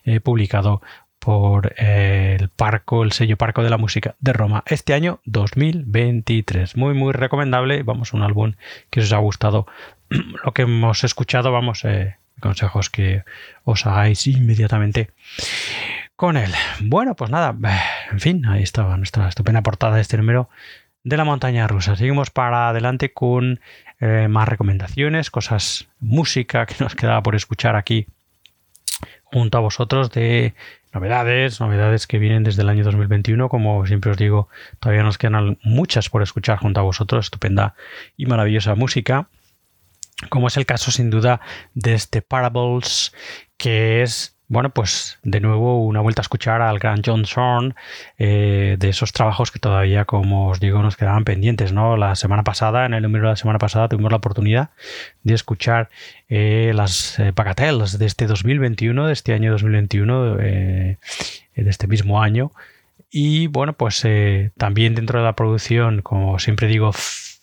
eh, 0.05 0.19
publicado 0.19 0.81
por 1.19 1.73
eh, 1.77 2.37
el 2.39 2.49
Parco, 2.49 3.03
el 3.03 3.11
sello 3.11 3.37
Parco 3.37 3.61
de 3.61 3.69
la 3.69 3.77
Música 3.77 4.15
de 4.19 4.33
Roma, 4.33 4.63
este 4.65 4.93
año 4.93 5.19
2023. 5.25 6.77
Muy, 6.77 6.93
muy 6.93 7.13
recomendable. 7.13 7.83
Vamos, 7.83 8.13
un 8.13 8.23
álbum 8.23 8.53
que 8.89 9.01
os 9.01 9.13
ha 9.13 9.17
gustado 9.17 9.67
lo 10.43 10.53
que 10.53 10.63
hemos 10.63 11.03
escuchado. 11.03 11.51
Vamos, 11.51 11.83
consejos 12.39 12.89
que 12.89 13.23
os 13.63 13.85
hagáis 13.85 14.25
inmediatamente 14.27 15.11
con 16.19 16.35
él. 16.35 16.51
Bueno, 16.81 17.15
pues 17.15 17.31
nada, 17.31 17.55
en 18.11 18.19
fin, 18.19 18.45
ahí 18.45 18.61
estaba 18.61 18.97
nuestra 18.97 19.29
estupenda 19.29 19.61
portada 19.61 19.95
de 19.95 20.01
este 20.01 20.17
número 20.17 20.49
de 21.05 21.15
la 21.15 21.23
montaña 21.23 21.65
rusa. 21.65 21.95
Seguimos 21.95 22.29
para 22.29 22.67
adelante 22.67 23.13
con 23.13 23.61
eh, 24.01 24.27
más 24.27 24.49
recomendaciones, 24.49 25.31
cosas, 25.31 25.87
música 26.01 26.65
que 26.65 26.75
nos 26.81 26.93
quedaba 26.93 27.23
por 27.23 27.35
escuchar 27.35 27.77
aquí 27.77 28.07
junto 29.23 29.57
a 29.57 29.61
vosotros 29.61 30.11
de 30.11 30.55
novedades, 30.91 31.61
novedades 31.61 32.05
que 32.05 32.19
vienen 32.19 32.43
desde 32.43 32.63
el 32.63 32.69
año 32.69 32.83
2021. 32.83 33.47
Como 33.47 33.85
siempre 33.85 34.11
os 34.11 34.17
digo, 34.17 34.49
todavía 34.81 35.03
nos 35.03 35.17
quedan 35.17 35.57
muchas 35.63 36.09
por 36.09 36.21
escuchar 36.21 36.57
junto 36.57 36.81
a 36.81 36.83
vosotros, 36.83 37.27
estupenda 37.27 37.75
y 38.17 38.25
maravillosa 38.25 38.75
música. 38.75 39.29
Como 40.27 40.49
es 40.49 40.57
el 40.57 40.65
caso 40.65 40.91
sin 40.91 41.11
duda 41.11 41.39
de 41.75 41.93
este 41.93 42.21
Parables, 42.21 43.13
que 43.55 44.01
es 44.01 44.35
bueno, 44.49 44.71
pues 44.71 45.19
de 45.21 45.39
nuevo 45.41 45.85
una 45.85 46.01
vuelta 46.01 46.21
a 46.21 46.23
escuchar 46.23 46.63
al 46.63 46.79
gran 46.79 47.03
John 47.05 47.25
Zorn 47.25 47.75
eh, 48.17 48.77
de 48.79 48.89
esos 48.89 49.13
trabajos 49.13 49.51
que 49.51 49.59
todavía, 49.59 50.05
como 50.05 50.49
os 50.49 50.59
digo, 50.59 50.81
nos 50.81 50.97
quedaban 50.97 51.23
pendientes, 51.23 51.71
¿no? 51.71 51.97
La 51.97 52.15
semana 52.15 52.43
pasada, 52.43 52.87
en 52.87 52.95
el 52.95 53.03
número 53.03 53.25
de 53.25 53.33
la 53.33 53.35
semana 53.35 53.59
pasada, 53.59 53.87
tuvimos 53.87 54.11
la 54.11 54.17
oportunidad 54.17 54.71
de 55.23 55.35
escuchar 55.35 55.89
eh, 56.29 56.71
las 56.73 57.19
eh, 57.19 57.31
de 57.31 58.05
este 58.07 58.25
2021, 58.25 59.05
de 59.05 59.13
este 59.13 59.33
año 59.33 59.51
2021, 59.51 60.37
eh, 60.39 60.97
de 61.55 61.69
este 61.69 61.85
mismo 61.85 62.19
año. 62.19 62.51
Y 63.11 63.47
bueno, 63.47 63.73
pues 63.73 64.03
también 64.57 64.95
dentro 64.95 65.19
de 65.19 65.25
la 65.25 65.33
producción, 65.33 66.01
como 66.01 66.39
siempre 66.39 66.67
digo, 66.67 66.91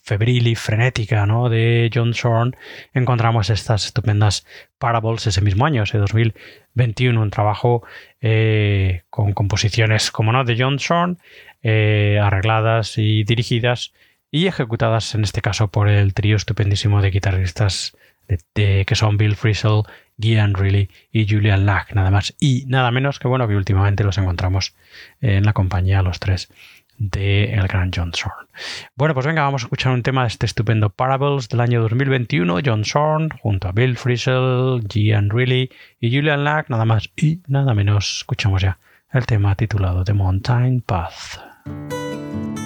febril 0.07 0.47
y 0.47 0.55
frenética 0.55 1.27
¿no? 1.27 1.49
de 1.49 1.91
John 1.93 2.13
Shorn, 2.13 2.57
encontramos 2.95 3.51
estas 3.51 3.87
estupendas 3.87 4.47
Parables 4.79 5.27
ese 5.27 5.41
mismo 5.41 5.67
año, 5.67 5.83
ese 5.83 5.99
2021, 5.99 6.66
un 6.77 7.31
trabajo 7.31 7.83
eh, 8.21 9.03
con 9.11 9.33
composiciones, 9.33 10.11
como 10.11 10.33
no, 10.33 10.45
de 10.45 10.57
John 10.59 10.77
Shorn, 10.77 11.19
eh, 11.63 12.21
arregladas 12.23 12.99
y 12.99 13.25
dirigidas 13.25 13.93
y 14.31 14.47
ejecutadas 14.47 15.15
en 15.15 15.25
este 15.25 15.41
caso 15.41 15.69
por 15.69 15.89
el 15.89 16.15
trío 16.15 16.37
estupendísimo 16.37 17.01
de 17.01 17.11
guitarristas 17.11 17.97
de, 18.55 18.85
que 18.85 18.95
son 18.95 19.17
Bill 19.17 19.37
Frisell, 19.37 19.83
Gian 20.19 20.55
Reilly 20.55 20.91
y 21.13 21.29
Julian 21.29 21.65
Lack, 21.65 21.95
nada 21.95 22.11
más 22.11 22.35
y 22.41 22.65
nada 22.67 22.91
menos 22.91 23.19
que 23.19 23.29
bueno 23.29 23.47
que 23.47 23.55
últimamente 23.55 24.05
los 24.05 24.19
encontramos 24.19 24.75
en 25.21 25.45
la 25.45 25.53
compañía 25.53 26.03
los 26.03 26.19
tres 26.19 26.49
de 26.99 27.55
el 27.55 27.67
gran 27.69 27.91
John 27.95 28.13
Zorn. 28.15 28.49
Bueno, 28.95 29.15
pues 29.15 29.27
venga, 29.27 29.43
vamos 29.43 29.63
a 29.63 29.67
escuchar 29.67 29.93
un 29.93 30.03
tema 30.03 30.23
de 30.23 30.29
este 30.29 30.47
estupendo 30.47 30.91
Parables 30.91 31.49
del 31.49 31.61
año 31.61 31.81
2021, 31.83 32.59
John 32.65 32.85
Zorn, 32.85 33.31
junto 33.41 33.69
a 33.69 33.73
Bill 33.73 33.97
Frisell, 33.97 34.83
Gian 34.89 35.31
Reilly 35.31 35.71
y 36.01 36.15
Julian 36.15 36.45
Lack, 36.45 36.71
nada 36.71 36.85
más 36.85 37.11
y 37.17 37.41
nada 37.47 37.75
menos. 37.75 38.19
Escuchamos 38.19 38.63
ya 38.63 38.79
el 39.13 39.27
tema 39.27 39.55
titulado 39.55 40.05
The 40.05 40.13
Mountain 40.13 40.81
Path. 40.81 42.66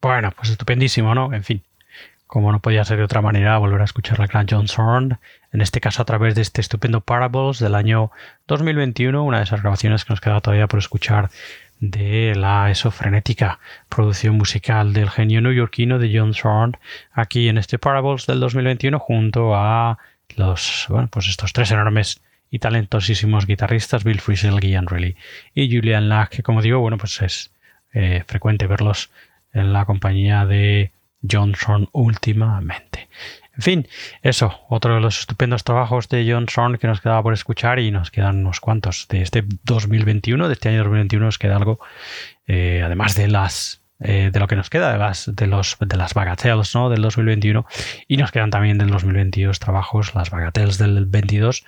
Bueno, 0.00 0.32
pues 0.36 0.50
estupendísimo, 0.50 1.14
¿no? 1.14 1.32
En 1.32 1.42
fin, 1.42 1.62
como 2.26 2.52
no 2.52 2.60
podía 2.60 2.84
ser 2.84 2.98
de 2.98 3.04
otra 3.04 3.22
manera, 3.22 3.58
volver 3.58 3.80
a 3.80 3.84
escuchar 3.84 4.18
la 4.18 4.26
gran 4.26 4.46
John 4.48 4.68
Zorn, 4.68 5.18
en 5.52 5.60
este 5.60 5.80
caso 5.80 6.02
a 6.02 6.04
través 6.04 6.34
de 6.34 6.42
este 6.42 6.60
estupendo 6.60 7.00
Parables 7.00 7.58
del 7.58 7.74
año 7.74 8.12
2021, 8.46 9.24
una 9.24 9.38
de 9.38 9.44
esas 9.44 9.62
grabaciones 9.62 10.04
que 10.04 10.12
nos 10.12 10.20
queda 10.20 10.40
todavía 10.40 10.68
por 10.68 10.78
escuchar 10.78 11.30
de 11.80 12.34
la 12.36 12.70
esofrenética 12.70 13.60
producción 13.88 14.36
musical 14.36 14.92
del 14.92 15.10
genio 15.10 15.40
neoyorquino 15.40 15.98
de 15.98 16.10
John 16.12 16.34
Zorn 16.34 16.76
aquí 17.12 17.48
en 17.48 17.56
este 17.56 17.78
Parables 17.78 18.26
del 18.26 18.40
2021 18.40 18.98
junto 18.98 19.54
a 19.54 19.98
los, 20.36 20.86
bueno, 20.88 21.08
pues 21.10 21.28
estos 21.28 21.52
tres 21.52 21.70
enormes 21.70 22.20
y 22.50 22.58
talentosísimos 22.58 23.46
guitarristas 23.46 24.04
Bill 24.04 24.20
Frisell, 24.20 24.60
Guian 24.60 24.86
Reilly 24.86 25.16
y 25.54 25.74
Julian 25.74 26.08
Lack, 26.08 26.30
que 26.30 26.42
como 26.42 26.62
digo, 26.62 26.78
bueno, 26.80 26.98
pues 26.98 27.20
es 27.22 27.50
eh, 27.94 28.22
frecuente 28.26 28.66
verlos 28.66 29.10
en 29.52 29.72
la 29.72 29.84
compañía 29.84 30.46
de 30.46 30.92
Johnson 31.28 31.88
últimamente. 31.92 33.08
En 33.58 33.62
fin, 33.62 33.88
eso, 34.22 34.60
otro 34.68 34.94
de 34.94 35.00
los 35.00 35.18
estupendos 35.18 35.64
trabajos 35.64 36.08
de 36.08 36.30
Johnson 36.30 36.78
que 36.78 36.86
nos 36.86 37.00
quedaba 37.00 37.24
por 37.24 37.34
escuchar 37.34 37.80
y 37.80 37.90
nos 37.90 38.12
quedan 38.12 38.38
unos 38.38 38.60
cuantos 38.60 39.08
de 39.08 39.22
este 39.22 39.44
2021, 39.64 40.46
de 40.46 40.52
este 40.52 40.68
año 40.68 40.78
2021 40.78 41.26
nos 41.26 41.38
queda 41.38 41.56
algo, 41.56 41.80
eh, 42.46 42.82
además 42.84 43.16
de 43.16 43.26
las 43.26 43.82
eh, 44.00 44.30
de 44.32 44.38
lo 44.38 44.46
que 44.46 44.54
nos 44.54 44.70
queda 44.70 44.92
de 44.92 44.98
las 44.98 45.34
de 45.34 45.48
los 45.48 45.76
de 45.80 45.96
las 45.96 46.14
bagatelles 46.14 46.72
¿no? 46.76 46.88
del 46.88 47.02
2021 47.02 47.66
y 48.06 48.16
nos 48.16 48.30
quedan 48.30 48.50
también 48.50 48.78
del 48.78 48.90
2022 48.90 49.58
trabajos 49.58 50.14
las 50.14 50.30
bagatelles 50.30 50.78
del 50.78 51.04
22 51.04 51.64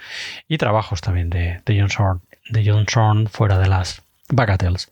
y 0.47 0.57
trabajos 0.57 1.01
también 1.01 1.29
de, 1.29 1.61
de 1.67 1.81
Johnson 1.81 2.23
de 2.49 2.65
Johnson 2.65 3.27
fuera 3.27 3.59
de 3.59 3.67
las 3.69 4.05
Bagatelles 4.33 4.91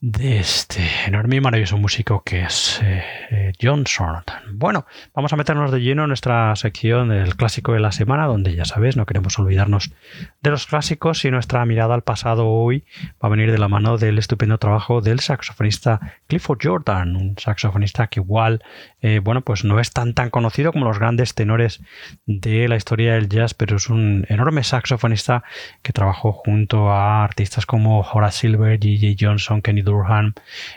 de 0.00 0.38
este 0.38 0.82
enorme 1.06 1.36
y 1.36 1.40
maravilloso 1.40 1.76
músico 1.76 2.22
que 2.24 2.42
es 2.42 2.80
eh, 2.82 3.02
eh, 3.30 3.52
John 3.60 3.86
Sorton. 3.86 4.58
Bueno, 4.58 4.86
vamos 5.14 5.32
a 5.32 5.36
meternos 5.36 5.70
de 5.72 5.80
lleno 5.80 6.02
en 6.02 6.08
nuestra 6.08 6.54
sección 6.56 7.08
del 7.08 7.36
clásico 7.36 7.72
de 7.72 7.80
la 7.80 7.92
semana, 7.92 8.26
donde 8.26 8.54
ya 8.54 8.64
sabes, 8.64 8.96
no 8.96 9.06
queremos 9.06 9.38
olvidarnos 9.38 9.92
de 10.40 10.50
los 10.50 10.66
clásicos 10.66 11.24
y 11.24 11.30
nuestra 11.30 11.64
mirada 11.66 11.94
al 11.94 12.02
pasado 12.02 12.48
hoy 12.48 12.84
va 13.22 13.26
a 13.26 13.28
venir 13.28 13.50
de 13.52 13.58
la 13.58 13.68
mano 13.68 13.98
del 13.98 14.18
estupendo 14.18 14.58
trabajo 14.58 15.00
del 15.00 15.20
saxofonista 15.20 16.00
Clifford 16.26 16.58
Jordan, 16.62 17.16
un 17.16 17.36
saxofonista 17.38 18.06
que 18.08 18.20
igual, 18.20 18.62
eh, 19.00 19.20
bueno, 19.22 19.42
pues 19.42 19.64
no 19.64 19.80
es 19.80 19.92
tan 19.92 20.14
tan 20.14 20.30
conocido 20.30 20.72
como 20.72 20.84
los 20.84 20.98
grandes 20.98 21.34
tenores 21.34 21.80
de 22.26 22.68
la 22.68 22.76
historia 22.76 23.14
del 23.14 23.28
jazz, 23.28 23.54
pero 23.54 23.76
es 23.76 23.88
un 23.88 24.26
enorme 24.28 24.64
saxofonista 24.64 25.44
que 25.82 25.92
trabajó 25.92 26.32
junto 26.32 26.90
a 26.90 27.24
artistas 27.24 27.66
como 27.66 28.00
Horace 28.00 28.47
Silver, 28.48 28.78
G.J. 28.78 29.16
Johnson, 29.18 29.60
Kenny 29.60 29.82
Durham. 29.82 30.32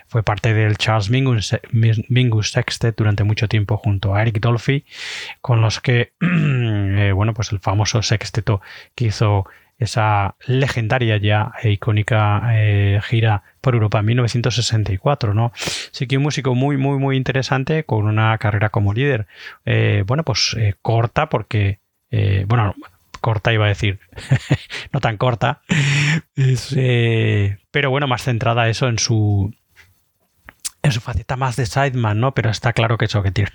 Fue 0.07 0.23
parte 0.23 0.53
del 0.53 0.77
Charles 0.77 1.10
Mingus, 1.10 2.51
Sextet 2.51 2.95
durante 2.97 3.23
mucho 3.23 3.47
tiempo 3.47 3.77
junto 3.77 4.13
a 4.13 4.21
Eric 4.21 4.39
Dolphy, 4.39 4.86
con 5.39 5.62
los 5.62 5.79
que, 5.79 6.12
eh, 6.21 7.12
bueno, 7.13 7.34
pues 7.34 7.51
el 7.51 7.60
famoso 7.60 8.01
sexteto 8.01 8.62
que 8.95 9.05
hizo 9.05 9.45
esa 9.79 10.36
legendaria 10.45 11.17
ya 11.17 11.53
e 11.63 11.71
icónica 11.71 12.51
eh, 12.53 12.99
gira 13.03 13.41
por 13.62 13.73
Europa 13.73 13.99
en 13.99 14.05
1964, 14.05 15.34
¿no? 15.34 15.51
Sí 15.55 16.05
que 16.05 16.17
un 16.17 16.23
músico 16.23 16.53
muy, 16.53 16.77
muy, 16.77 16.99
muy 16.99 17.17
interesante 17.17 17.84
con 17.84 18.05
una 18.05 18.38
carrera 18.38 18.69
como 18.69 18.93
líder, 18.93 19.25
eh, 19.65 20.03
bueno, 20.05 20.23
pues 20.23 20.55
corta 20.84 21.29
porque, 21.29 21.79
bueno, 22.45 22.75
corta 23.21 23.53
iba 23.53 23.65
a 23.65 23.69
decir, 23.69 23.99
no 24.91 24.99
tan 24.99 25.17
corta, 25.17 25.62
eh, 26.36 27.57
pero 27.71 27.89
bueno, 27.89 28.07
más 28.07 28.23
centrada 28.23 28.67
eso 28.67 28.88
en 28.88 28.99
su 28.99 29.53
en 30.84 30.91
su 30.91 30.99
faceta 30.99 31.36
más 31.36 31.55
de 31.55 31.67
sideman, 31.67 32.19
¿no? 32.19 32.34
Pero 32.34 32.49
está 32.49 32.73
claro 32.73 32.97
que 32.97 33.05
eso 33.05 33.21
que 33.21 33.31
tiene 33.31 33.51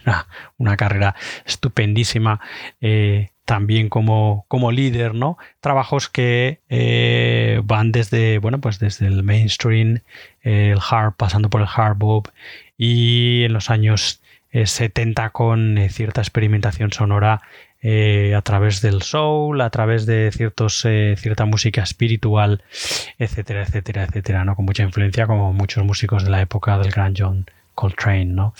una, 0.58 0.76
carrera 0.76 1.16
estupendísima. 1.44 2.40
Eh, 2.80 3.30
también 3.44 3.88
como, 3.88 4.44
como 4.48 4.72
líder, 4.72 5.14
¿no? 5.14 5.38
Trabajos 5.60 6.08
que 6.08 6.60
eh, 6.68 7.60
van 7.64 7.92
desde, 7.92 8.38
bueno, 8.38 8.60
pues 8.60 8.78
desde 8.78 9.06
el 9.06 9.22
mainstream, 9.22 10.00
el 10.42 10.78
hard, 10.88 11.14
pasando 11.16 11.48
por 11.48 11.60
el 11.60 11.68
hard 11.74 11.96
bop 11.96 12.28
y 12.76 13.44
en 13.44 13.52
los 13.52 13.70
años 13.70 14.20
70 14.52 15.30
con 15.30 15.78
cierta 15.90 16.20
experimentación 16.20 16.92
sonora 16.92 17.42
eh, 17.88 18.34
a 18.34 18.42
través 18.42 18.80
del 18.82 19.02
soul, 19.02 19.60
a 19.60 19.70
través 19.70 20.06
de 20.06 20.26
eh, 20.26 21.14
cierta 21.16 21.44
música 21.44 21.84
espiritual, 21.84 22.64
etcétera, 23.16 23.62
etcétera, 23.62 24.02
etcétera, 24.02 24.44
¿no? 24.44 24.56
Con 24.56 24.64
mucha 24.64 24.82
influencia 24.82 25.28
como 25.28 25.52
muchos 25.52 25.84
músicos 25.84 26.24
de 26.24 26.30
la 26.30 26.40
época 26.40 26.78
del 26.78 26.90
gran 26.90 27.14
John 27.16 27.46
Coltrane, 27.76 28.24
¿no? 28.24 28.54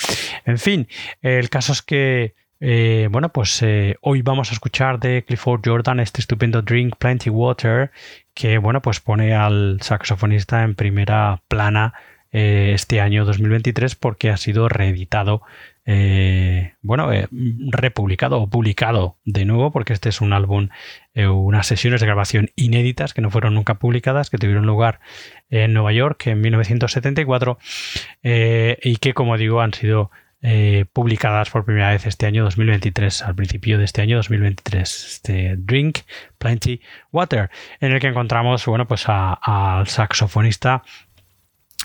En 0.45 0.59
fin, 0.59 0.87
el 1.23 1.51
caso 1.51 1.73
es 1.73 1.83
que 1.83 2.35
eh, 2.61 3.09
bueno, 3.11 3.31
pues 3.31 3.65
hoy 4.01 4.23
vamos 4.23 4.51
a 4.51 4.53
escuchar 4.53 5.01
de 5.01 5.25
Clifford 5.27 5.61
Jordan 5.65 5.99
este 5.99 6.21
estupendo 6.21 6.63
Drink 6.63 6.95
Plenty 6.97 7.29
Water 7.29 7.91
que, 8.33 8.59
bueno, 8.59 8.81
pues 8.81 9.01
pone 9.01 9.35
al 9.35 9.79
saxofonista 9.83 10.63
en 10.63 10.77
primera 10.77 11.43
plana 11.49 11.95
este 12.31 13.01
año 13.01 13.25
2023 13.25 13.97
porque 13.97 14.31
ha 14.31 14.37
sido 14.37 14.69
reeditado 14.69 15.43
eh, 15.89 16.75
bueno, 16.83 17.13
eh, 17.13 17.29
republicado 17.71 18.41
o 18.41 18.51
publicado 18.51 19.19
de 19.25 19.45
nuevo, 19.45 19.71
porque 19.71 19.93
este 19.93 20.09
es 20.09 20.21
un 20.21 20.33
álbum, 20.33 20.69
eh, 21.15 21.29
unas 21.29 21.69
sesiones 21.69 22.01
de 22.01 22.07
grabación 22.07 22.51
inéditas 22.57 23.15
que 23.15 23.23
no 23.23 23.31
fueron 23.31 23.55
nunca 23.55 23.75
publicadas, 23.75 24.29
que 24.29 24.37
tuvieron 24.37 24.67
lugar 24.67 24.99
en 25.49 25.73
Nueva 25.73 25.93
York 25.93 26.27
en 26.27 26.41
1974 26.41 27.59
y 28.23 28.97
que, 28.97 29.15
como 29.15 29.39
digo, 29.39 29.61
han 29.61 29.73
sido 29.73 30.11
publicadas 30.93 31.51
por 31.51 31.65
primera 31.65 31.91
vez 31.91 32.07
este 32.07 32.27
año 32.27 32.45
2023, 32.45 33.23
al 33.23 33.35
principio 33.35 33.79
de 33.79 33.85
este 33.85 34.03
año 34.03 34.17
2023. 34.17 35.07
Este 35.07 35.55
Drink 35.57 36.01
Plenty 36.39 36.81
Water, 37.13 37.51
en 37.81 37.93
el 37.93 38.01
que 38.01 38.09
encontramos, 38.09 38.67
bueno, 38.67 38.87
pues 38.87 39.05
al 39.09 39.87
saxofonista 39.87 40.83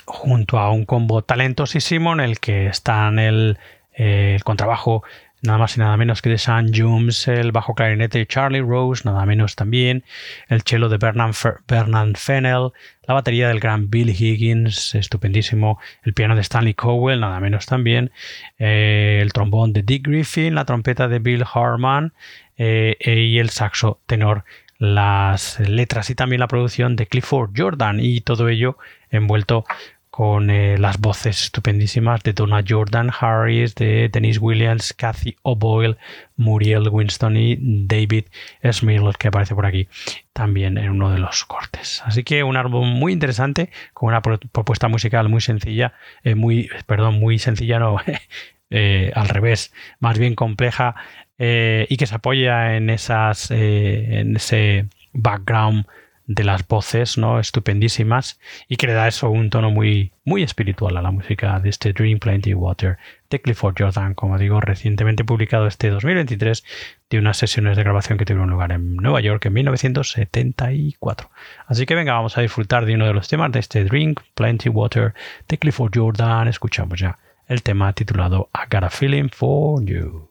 junto 0.06 0.60
a 0.60 0.72
un 0.72 0.86
combo 0.86 1.24
talentosísimo 1.24 2.14
en 2.14 2.20
el 2.20 2.40
que 2.40 2.68
están 2.68 3.20
el 3.20 3.58
eh, 4.04 4.34
el 4.34 4.44
contrabajo 4.44 5.04
nada 5.44 5.60
más 5.60 5.78
y 5.78 5.80
nada 5.80 5.96
menos 5.96 6.24
que 6.24 6.32
de 6.32 6.40
Sam 6.40 6.72
Jones, 6.74 7.28
el 7.28 7.52
bajo 7.52 7.76
clarinete 7.76 8.18
de 8.18 8.26
Charlie 8.26 8.62
Rose, 8.62 9.04
nada 9.06 9.28
menos 9.28 9.56
también, 9.56 10.04
el 10.50 10.64
cello 10.64 10.90
de 10.90 10.98
Bernard, 10.98 12.16
Fennell, 12.16 12.72
la 13.08 13.14
batería 13.14 13.48
del 13.48 13.60
gran 13.60 13.92
Bill 13.92 14.10
Higgins, 14.10 14.96
estupendísimo, 14.96 15.80
el 16.04 16.16
piano 16.16 16.36
de 16.36 16.42
Stanley 16.42 16.74
Cowell, 16.74 17.20
nada 17.20 17.40
menos 17.40 17.68
también, 17.68 18.12
eh, 18.58 19.20
el 19.22 19.34
trombón 19.34 19.72
de 19.72 19.84
Dick 19.84 20.08
Griffin, 20.08 20.56
la 20.56 20.66
trompeta 20.66 21.08
de 21.08 21.20
Bill 21.20 21.46
Harman 21.54 22.14
eh, 22.58 22.96
y 23.00 23.38
el 23.38 23.52
saxo 23.52 24.00
tenor 24.08 24.46
las 24.82 25.60
letras 25.60 26.10
y 26.10 26.16
también 26.16 26.40
la 26.40 26.48
producción 26.48 26.96
de 26.96 27.06
Clifford 27.06 27.52
Jordan 27.56 28.00
y 28.00 28.22
todo 28.22 28.50
ello 28.50 28.80
envuelto 29.12 29.64
con 30.12 30.50
eh, 30.50 30.78
las 30.78 31.00
voces 31.00 31.42
estupendísimas 31.42 32.22
de 32.22 32.34
Donna 32.34 32.62
Jordan 32.68 33.10
Harris, 33.18 33.74
de 33.76 34.10
Denise 34.10 34.40
Williams, 34.40 34.94
Kathy 34.94 35.38
O'Boyle, 35.42 35.98
Muriel 36.36 36.90
Winston 36.90 37.38
y 37.38 37.58
David 37.62 38.26
Smith, 38.72 39.02
que 39.18 39.30
aparece 39.30 39.56
por 39.56 39.66
aquí 39.66 39.88
también 40.34 40.78
en 40.78 40.90
uno 40.90 41.12
de 41.12 41.18
los 41.18 41.46
cortes. 41.46 42.04
Así 42.06 42.26
que 42.26 42.44
un 42.44 42.58
álbum 42.58 42.90
muy 42.90 43.14
interesante, 43.14 43.72
con 43.94 44.10
una 44.10 44.22
propuesta 44.22 44.90
musical 44.90 45.30
muy 45.30 45.40
sencilla, 45.40 45.94
eh, 46.24 46.36
muy, 46.36 46.70
perdón, 46.88 47.18
muy 47.18 47.40
sencilla, 47.40 47.80
no, 47.80 47.96
eh, 48.70 49.14
al 49.16 49.30
revés, 49.30 49.74
más 50.00 50.20
bien 50.20 50.36
compleja 50.36 50.96
y 51.44 51.98
que 51.98 52.06
se 52.06 52.14
apoya 52.14 52.76
en 52.76 52.92
esas, 52.92 53.50
en 53.50 54.36
ese 54.36 54.86
background 55.12 55.88
de 56.28 56.44
las 56.44 56.68
voces, 56.68 57.18
¿no? 57.18 57.40
Estupendísimas 57.40 58.40
y 58.68 58.78
que 58.78 58.88
le 58.88 58.94
da 58.94 59.08
eso 59.08 59.30
un 59.30 59.50
tono 59.50 59.72
muy, 59.72 60.14
muy 60.24 60.44
espiritual 60.44 60.98
a 60.98 61.02
la 61.02 61.12
música 61.12 61.60
de 61.60 61.70
este 61.70 61.94
Dream 61.94 62.20
Plenty 62.20 62.54
Water 62.54 62.98
de 63.30 63.42
Clifford 63.42 63.76
Jordan, 63.78 64.14
como 64.14 64.38
digo, 64.38 64.62
recientemente 64.62 65.24
publicado 65.24 65.68
este 65.68 65.90
2023 65.90 66.64
de 67.10 67.20
unas 67.20 67.38
sesiones 67.38 67.78
de 67.78 67.84
grabación 67.84 68.18
que 68.18 68.26
tuvieron 68.26 68.50
lugar 68.50 68.72
en 68.72 68.96
Nueva 68.96 69.22
York 69.22 69.46
en 69.46 69.54
1974. 69.54 71.30
Así 71.68 71.86
que 71.86 71.96
venga, 71.96 72.14
vamos 72.14 72.38
a 72.38 72.42
disfrutar 72.42 72.86
de 72.86 72.96
uno 72.96 73.06
de 73.06 73.14
los 73.14 73.28
temas 73.28 73.52
de 73.52 73.60
este 73.60 73.84
Drink 73.84 74.22
Plenty 74.36 74.70
Water 74.70 75.14
de 75.48 75.58
Clifford 75.58 75.92
Jordan. 75.96 76.48
Escuchamos 76.48 77.00
ya 77.00 77.18
el 77.48 77.64
tema 77.64 77.94
titulado 77.94 78.50
I 78.56 78.68
Got 78.70 78.84
a 78.84 78.90
Feeling 78.90 79.30
for 79.30 79.84
You. 79.84 80.30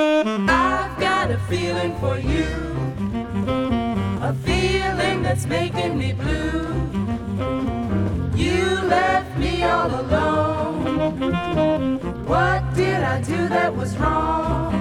I've 0.00 0.98
got 0.98 1.30
a 1.30 1.38
feeling 1.48 1.94
for 2.00 2.18
you. 2.18 2.69
a 4.30 4.34
feeling 4.46 5.22
that's 5.24 5.44
making 5.46 5.98
me 5.98 6.12
blue. 6.12 6.62
You 8.36 8.62
left 8.96 9.36
me 9.36 9.64
all 9.64 9.90
alone. 10.02 11.98
What 12.26 12.62
did 12.74 13.02
I 13.02 13.20
do 13.22 13.48
that 13.48 13.74
was 13.74 13.96
wrong? 13.96 14.72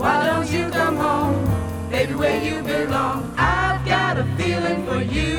Why 0.00 0.26
don't 0.26 0.50
you 0.50 0.68
come 0.70 0.96
home, 0.96 1.44
baby, 1.90 2.14
where 2.14 2.42
you 2.42 2.60
belong? 2.62 3.32
I've 3.38 3.86
got 3.86 4.18
a 4.18 4.24
feeling 4.38 4.84
for 4.88 5.00
you. 5.16 5.36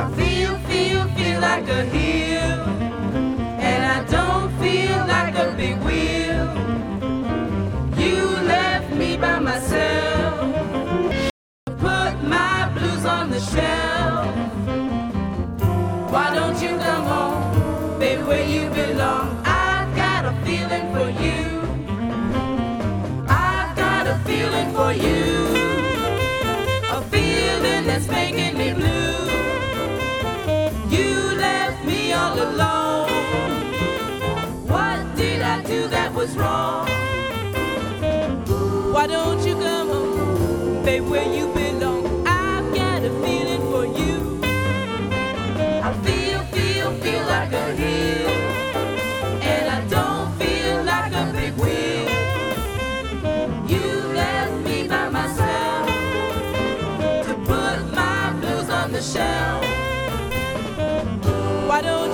I 0.00 0.02
feel, 0.18 0.54
feel, 0.70 1.02
feel 1.16 1.40
like 1.40 1.66
a 1.68 1.84
heel, 1.86 2.60
and 3.68 3.80
I 3.96 3.98
don't 4.16 4.50
feel 4.62 4.98
like 5.14 5.34
a 5.34 5.52
big 5.56 5.76
wheel. 5.82 6.21
Hero. 13.32 13.44
shelf. 13.44 14.36
Why 16.12 16.34
don't 16.34 16.60
you 16.62 16.76
come 16.78 17.04
home, 17.04 17.98
baby, 17.98 18.22
where 18.22 18.46
you 18.46 18.68
belong? 18.70 19.40
I've 19.44 19.94
got 19.96 20.26
a 20.26 20.32
feeling 20.44 20.92
for 20.94 21.08
you. 21.22 21.62
I've 23.28 23.76
got 23.76 24.06
a 24.06 24.18
feeling 24.26 24.72
for 24.74 24.92
you. 24.92 25.46
A 26.90 27.02
feeling 27.10 27.86
that's 27.86 28.08
making 28.08 28.51
don't 61.82 62.11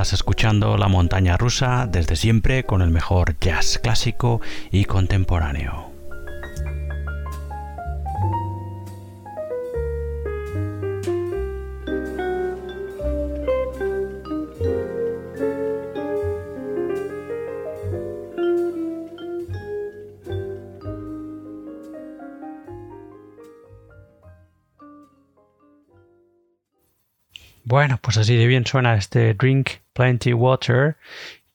Estás 0.00 0.14
escuchando 0.14 0.78
La 0.78 0.88
Montaña 0.88 1.36
Rusa 1.36 1.86
desde 1.86 2.16
siempre 2.16 2.64
con 2.64 2.80
el 2.80 2.88
mejor 2.88 3.38
jazz 3.38 3.78
clásico 3.78 4.40
y 4.70 4.86
contemporáneo. 4.86 5.90
Bueno, 27.70 28.00
pues 28.02 28.16
así 28.16 28.34
de 28.34 28.46
bien 28.46 28.66
suena 28.66 28.96
este 28.96 29.34
Drink 29.34 29.70
Plenty 30.00 30.32
Water, 30.32 30.96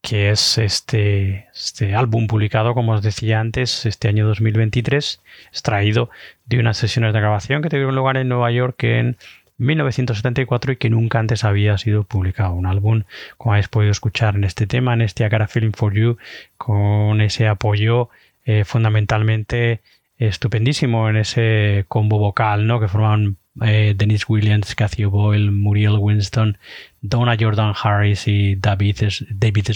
que 0.03 0.29
es 0.29 0.59
este, 0.59 1.47
este 1.51 1.95
álbum 1.95 2.27
publicado, 2.27 2.75
como 2.75 2.91
os 2.91 3.01
decía 3.01 3.39
antes, 3.39 3.87
este 3.87 4.07
año 4.07 4.27
2023, 4.27 5.19
extraído 5.49 6.11
de 6.45 6.59
unas 6.59 6.77
sesiones 6.77 7.11
de 7.11 7.21
grabación 7.21 7.63
que 7.63 7.69
tuvieron 7.69 7.95
lugar 7.95 8.17
en 8.17 8.29
Nueva 8.29 8.51
York 8.51 8.83
en 8.83 9.17
1974 9.57 10.73
y 10.73 10.77
que 10.77 10.91
nunca 10.91 11.17
antes 11.17 11.43
había 11.43 11.75
sido 11.79 12.03
publicado. 12.03 12.53
Un 12.53 12.67
álbum, 12.67 13.05
como 13.39 13.53
habéis 13.53 13.67
podido 13.67 13.91
escuchar 13.91 14.35
en 14.35 14.43
este 14.43 14.67
tema, 14.67 14.93
en 14.93 15.01
este 15.01 15.25
I 15.25 15.29
Got 15.29 15.41
a 15.41 15.47
Feeling 15.47 15.71
for 15.71 15.95
You, 15.95 16.19
con 16.57 17.21
ese 17.21 17.47
apoyo 17.47 18.09
eh, 18.43 18.63
fundamentalmente 18.63 19.81
estupendísimo 20.19 21.09
en 21.09 21.15
ese 21.17 21.85
combo 21.87 22.19
vocal 22.19 22.67
¿no? 22.67 22.79
que 22.79 22.87
forman 22.87 23.37
eh, 23.61 23.93
Dennis 23.95 24.27
Williams, 24.27 24.75
Cathy 24.75 25.05
Boyle, 25.05 25.51
Muriel 25.51 25.97
Winston, 25.99 26.57
Donna 27.01 27.35
Jordan 27.39 27.73
Harris 27.81 28.27
y 28.27 28.55
David, 28.55 28.97
David. 29.29 29.67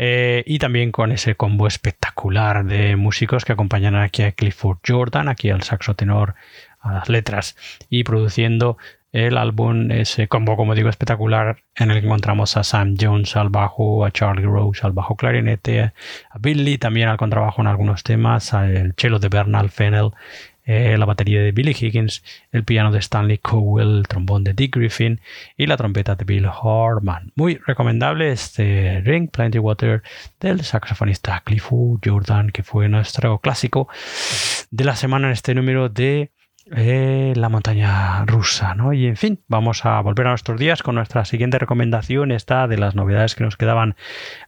Eh, 0.00 0.44
y 0.46 0.58
también 0.60 0.92
con 0.92 1.10
ese 1.10 1.34
combo 1.34 1.66
espectacular 1.66 2.64
de 2.64 2.94
músicos 2.94 3.44
que 3.44 3.52
acompañan 3.52 3.96
aquí 3.96 4.22
a 4.22 4.32
Clifford 4.32 4.78
Jordan, 4.86 5.28
aquí 5.28 5.50
al 5.50 5.62
saxo 5.64 5.94
tenor, 5.94 6.36
a 6.80 6.92
las 6.92 7.08
letras, 7.08 7.56
y 7.90 8.04
produciendo 8.04 8.78
el 9.12 9.38
álbum, 9.38 9.90
ese 9.90 10.28
combo, 10.28 10.56
como 10.56 10.74
digo, 10.74 10.88
espectacular, 10.88 11.58
en 11.74 11.90
el 11.90 12.00
que 12.00 12.06
encontramos 12.06 12.56
a 12.56 12.62
Sam 12.62 12.94
Jones 13.00 13.34
al 13.36 13.48
bajo, 13.48 14.04
a 14.04 14.10
Charlie 14.10 14.44
Rose 14.44 14.80
al 14.86 14.92
bajo 14.92 15.16
clarinete, 15.16 15.80
a 15.80 15.92
Billy 16.38 16.78
también 16.78 17.08
al 17.08 17.16
contrabajo 17.16 17.62
en 17.62 17.68
algunos 17.68 18.02
temas, 18.02 18.52
al 18.52 18.94
cello 18.96 19.18
de 19.18 19.28
Bernal 19.28 19.70
Fennell, 19.70 20.10
eh, 20.68 20.98
la 20.98 21.06
batería 21.06 21.40
de 21.40 21.50
Billy 21.50 21.70
Higgins, 21.70 22.22
el 22.52 22.62
piano 22.62 22.92
de 22.92 22.98
Stanley 22.98 23.38
Cowell, 23.38 24.00
el 24.00 24.06
trombón 24.06 24.44
de 24.44 24.52
Dick 24.52 24.76
Griffin 24.76 25.18
y 25.56 25.64
la 25.64 25.78
trompeta 25.78 26.14
de 26.14 26.26
Bill 26.26 26.46
Harman. 26.46 27.32
Muy 27.36 27.58
recomendable 27.66 28.30
este 28.30 29.00
Ring 29.00 29.30
Plenty 29.30 29.58
Water 29.58 30.02
del 30.38 30.60
saxofonista 30.60 31.40
Clifford 31.40 32.00
Jordan, 32.04 32.50
que 32.50 32.62
fue 32.62 32.86
nuestro 32.90 33.38
clásico 33.38 33.88
de 34.70 34.84
la 34.84 34.94
semana 34.94 35.28
en 35.28 35.32
este 35.32 35.54
número 35.54 35.88
de 35.88 36.32
eh, 36.76 37.32
la 37.36 37.48
montaña 37.48 38.24
rusa, 38.26 38.74
¿no? 38.74 38.92
Y 38.92 39.06
en 39.06 39.16
fin, 39.16 39.40
vamos 39.48 39.84
a 39.86 40.00
volver 40.00 40.26
a 40.26 40.30
nuestros 40.30 40.58
días 40.58 40.82
con 40.82 40.96
nuestra 40.96 41.24
siguiente 41.24 41.58
recomendación, 41.58 42.30
esta 42.30 42.66
de 42.68 42.76
las 42.76 42.94
novedades 42.94 43.34
que 43.34 43.44
nos 43.44 43.56
quedaban 43.56 43.96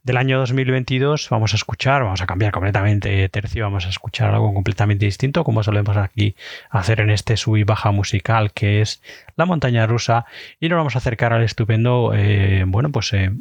del 0.02 0.16
año 0.16 0.38
2022. 0.38 1.28
Vamos 1.30 1.52
a 1.54 1.56
escuchar, 1.56 2.02
vamos 2.02 2.20
a 2.20 2.26
cambiar 2.26 2.52
completamente 2.52 3.28
tercio, 3.28 3.64
vamos 3.64 3.86
a 3.86 3.88
escuchar 3.88 4.34
algo 4.34 4.52
completamente 4.52 5.06
distinto, 5.06 5.44
como 5.44 5.62
solemos 5.62 5.96
aquí 5.96 6.36
hacer 6.68 7.00
en 7.00 7.10
este 7.10 7.36
sub 7.36 7.56
y 7.56 7.64
baja 7.64 7.90
musical, 7.90 8.52
que 8.52 8.80
es 8.82 9.02
la 9.36 9.46
montaña 9.46 9.86
rusa, 9.86 10.26
y 10.60 10.68
nos 10.68 10.76
vamos 10.76 10.96
a 10.96 10.98
acercar 10.98 11.32
al 11.32 11.42
estupendo, 11.42 12.12
eh, 12.14 12.64
bueno, 12.66 12.90
pues... 12.90 13.12
Eh, 13.12 13.32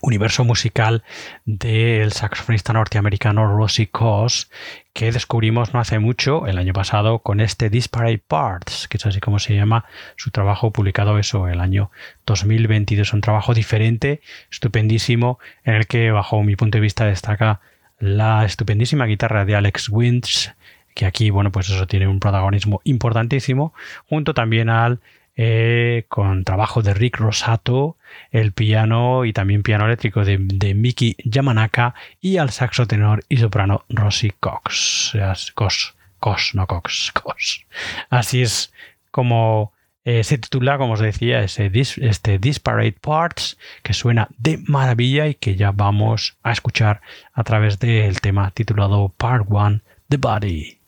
universo 0.00 0.44
musical 0.44 1.02
del 1.44 2.12
saxofonista 2.12 2.72
norteamericano 2.72 3.46
Rosie 3.56 3.88
Coss, 3.88 4.50
que 4.92 5.12
descubrimos 5.12 5.74
no 5.74 5.80
hace 5.80 5.98
mucho, 5.98 6.46
el 6.46 6.58
año 6.58 6.72
pasado, 6.72 7.20
con 7.20 7.40
este 7.40 7.70
Disparate 7.70 8.22
Parts, 8.26 8.88
que 8.88 8.96
es 8.96 9.06
así 9.06 9.20
como 9.20 9.38
se 9.38 9.54
llama 9.54 9.84
su 10.16 10.30
trabajo 10.30 10.72
publicado 10.72 11.18
eso 11.18 11.48
el 11.48 11.60
año 11.60 11.90
2022. 12.26 13.12
Un 13.12 13.20
trabajo 13.20 13.54
diferente, 13.54 14.20
estupendísimo, 14.50 15.38
en 15.64 15.74
el 15.74 15.86
que 15.86 16.10
bajo 16.10 16.42
mi 16.42 16.56
punto 16.56 16.78
de 16.78 16.82
vista 16.82 17.04
destaca 17.04 17.60
la 17.98 18.44
estupendísima 18.44 19.06
guitarra 19.06 19.44
de 19.44 19.56
Alex 19.56 19.88
Wintz, 19.88 20.52
que 20.94 21.06
aquí, 21.06 21.30
bueno, 21.30 21.52
pues 21.52 21.68
eso 21.68 21.86
tiene 21.86 22.08
un 22.08 22.20
protagonismo 22.20 22.80
importantísimo, 22.84 23.74
junto 24.08 24.32
también 24.32 24.70
al 24.70 25.00
eh, 25.36 26.06
con 26.08 26.44
trabajo 26.44 26.82
de 26.82 26.94
Rick 26.94 27.18
Rosato, 27.18 27.96
el 28.30 28.52
piano 28.52 29.24
y 29.24 29.32
también 29.32 29.62
piano 29.62 29.84
eléctrico 29.84 30.24
de, 30.24 30.38
de 30.40 30.74
Miki 30.74 31.16
Yamanaka 31.24 31.94
y 32.20 32.38
al 32.38 32.50
saxo 32.50 32.86
tenor 32.86 33.22
y 33.28 33.36
soprano 33.36 33.84
Rosie 33.88 34.34
Cox. 34.40 35.16
No 36.54 36.66
Cox. 36.66 37.12
Así 38.10 38.42
es 38.42 38.72
como 39.10 39.72
eh, 40.06 40.22
se 40.22 40.38
titula, 40.38 40.78
como 40.78 40.92
os 40.92 41.00
decía, 41.00 41.42
ese 41.42 41.68
este 41.74 42.38
Disparate 42.38 42.96
Parts, 43.00 43.58
que 43.82 43.92
suena 43.92 44.28
de 44.38 44.58
maravilla 44.66 45.26
y 45.26 45.34
que 45.34 45.56
ya 45.56 45.72
vamos 45.72 46.36
a 46.44 46.52
escuchar 46.52 47.00
a 47.32 47.42
través 47.42 47.80
del 47.80 48.20
tema 48.20 48.52
titulado 48.52 49.12
Part 49.16 49.46
1, 49.48 49.80
The 50.08 50.16
Body. 50.16 50.78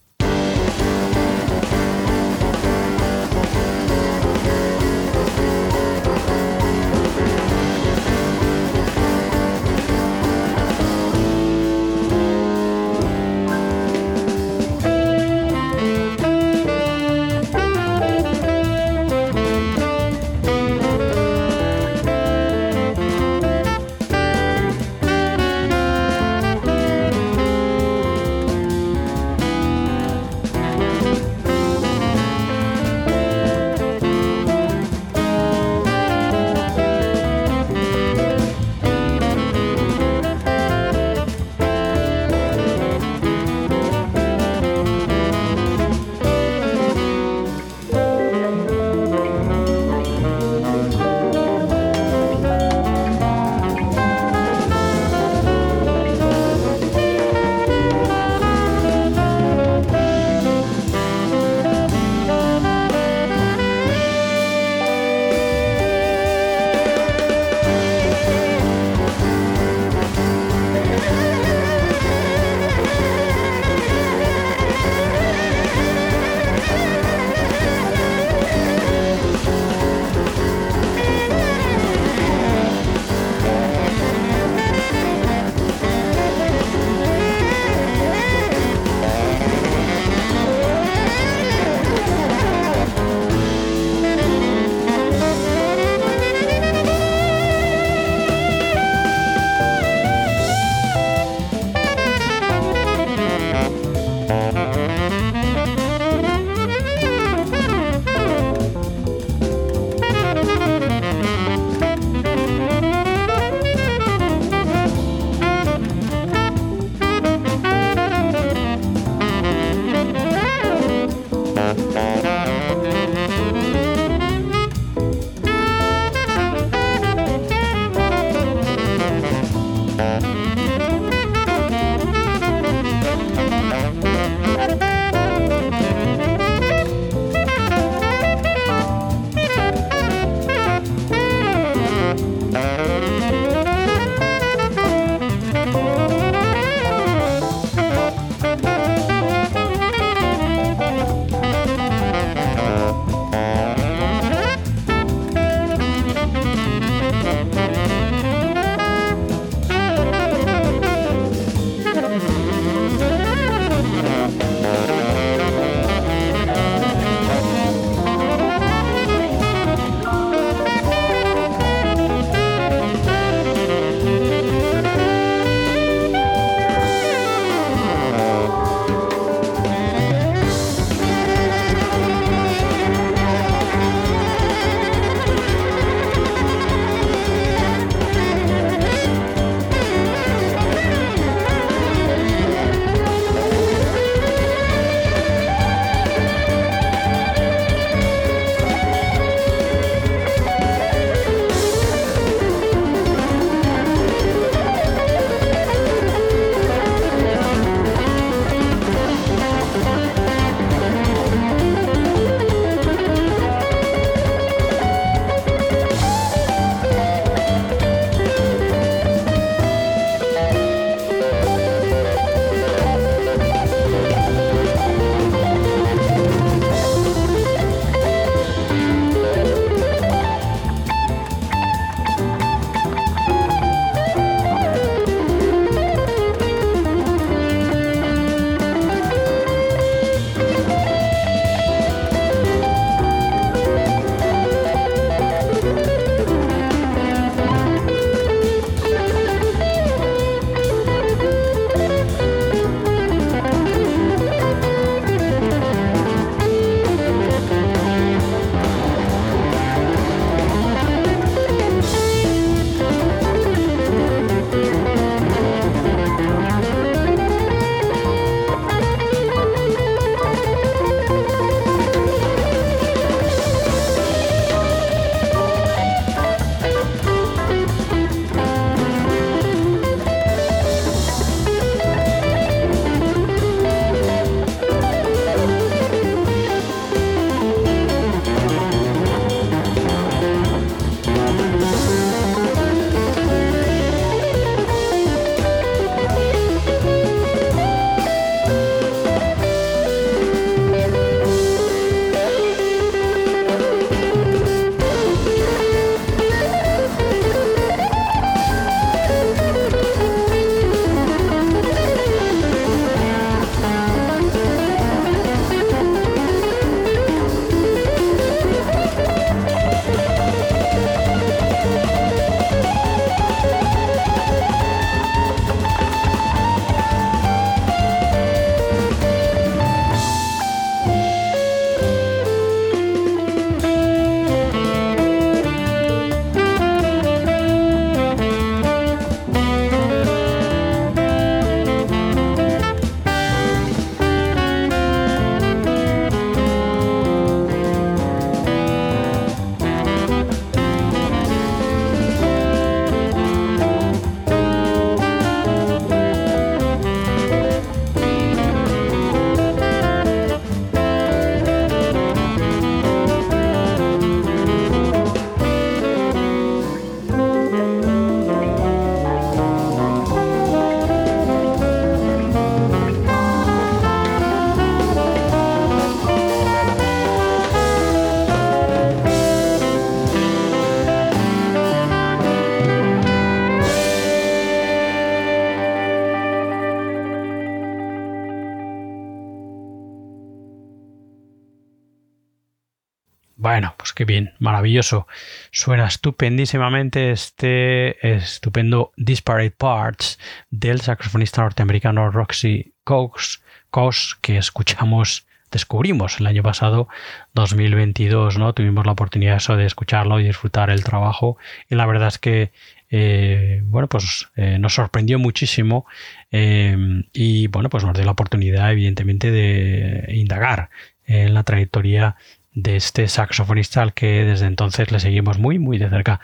Qué 393.99 394.05
bien, 394.05 394.32
maravilloso. 394.38 395.09
Suena 395.51 395.88
estupendísimamente 395.88 397.11
este 397.11 398.14
estupendo 398.14 398.92
Disparate 398.96 399.51
Parts 399.51 400.20
del 400.51 400.80
saxofonista 400.80 401.42
norteamericano 401.42 402.09
Roxy 402.09 402.74
Cox, 402.84 403.42
Cox 403.70 404.16
que 404.20 404.38
escuchamos 404.38 405.26
descubrimos 405.51 406.20
el 406.20 406.28
año 406.28 406.44
pasado, 406.44 406.86
2022, 407.34 408.38
¿no? 408.38 408.53
Tuvimos 408.53 408.86
la 408.86 408.92
oportunidad 408.92 409.38
eso 409.38 409.57
de 409.57 409.66
escucharlo 409.66 410.20
y 410.20 410.26
disfrutar 410.28 410.70
el 410.70 410.84
trabajo 410.84 411.36
y 411.68 411.74
la 411.74 411.86
verdad 411.86 412.07
es 412.07 412.18
que 412.18 412.53
eh, 412.90 413.62
bueno, 413.64 413.88
pues 413.88 414.28
eh, 414.36 414.61
nos 414.61 414.74
sorprendió 414.74 415.18
muchísimo 415.18 415.86
eh, 416.30 417.03
y 417.12 417.49
bueno, 417.49 417.68
pues 417.68 417.82
nos 417.82 417.94
dio 417.94 418.05
la 418.05 418.12
oportunidad 418.12 418.70
evidentemente 418.70 419.32
de 419.32 420.14
indagar 420.14 420.70
en 421.05 421.34
la 421.34 421.42
trayectoria 421.42 422.16
de 422.62 422.76
este 422.76 423.09
saxofonista 423.09 423.82
al 423.82 423.94
que 423.94 424.24
desde 424.24 424.46
entonces 424.46 424.92
le 424.92 425.00
seguimos 425.00 425.38
muy 425.38 425.59
muy 425.59 425.78
de 425.78 425.88
cerca 425.88 426.20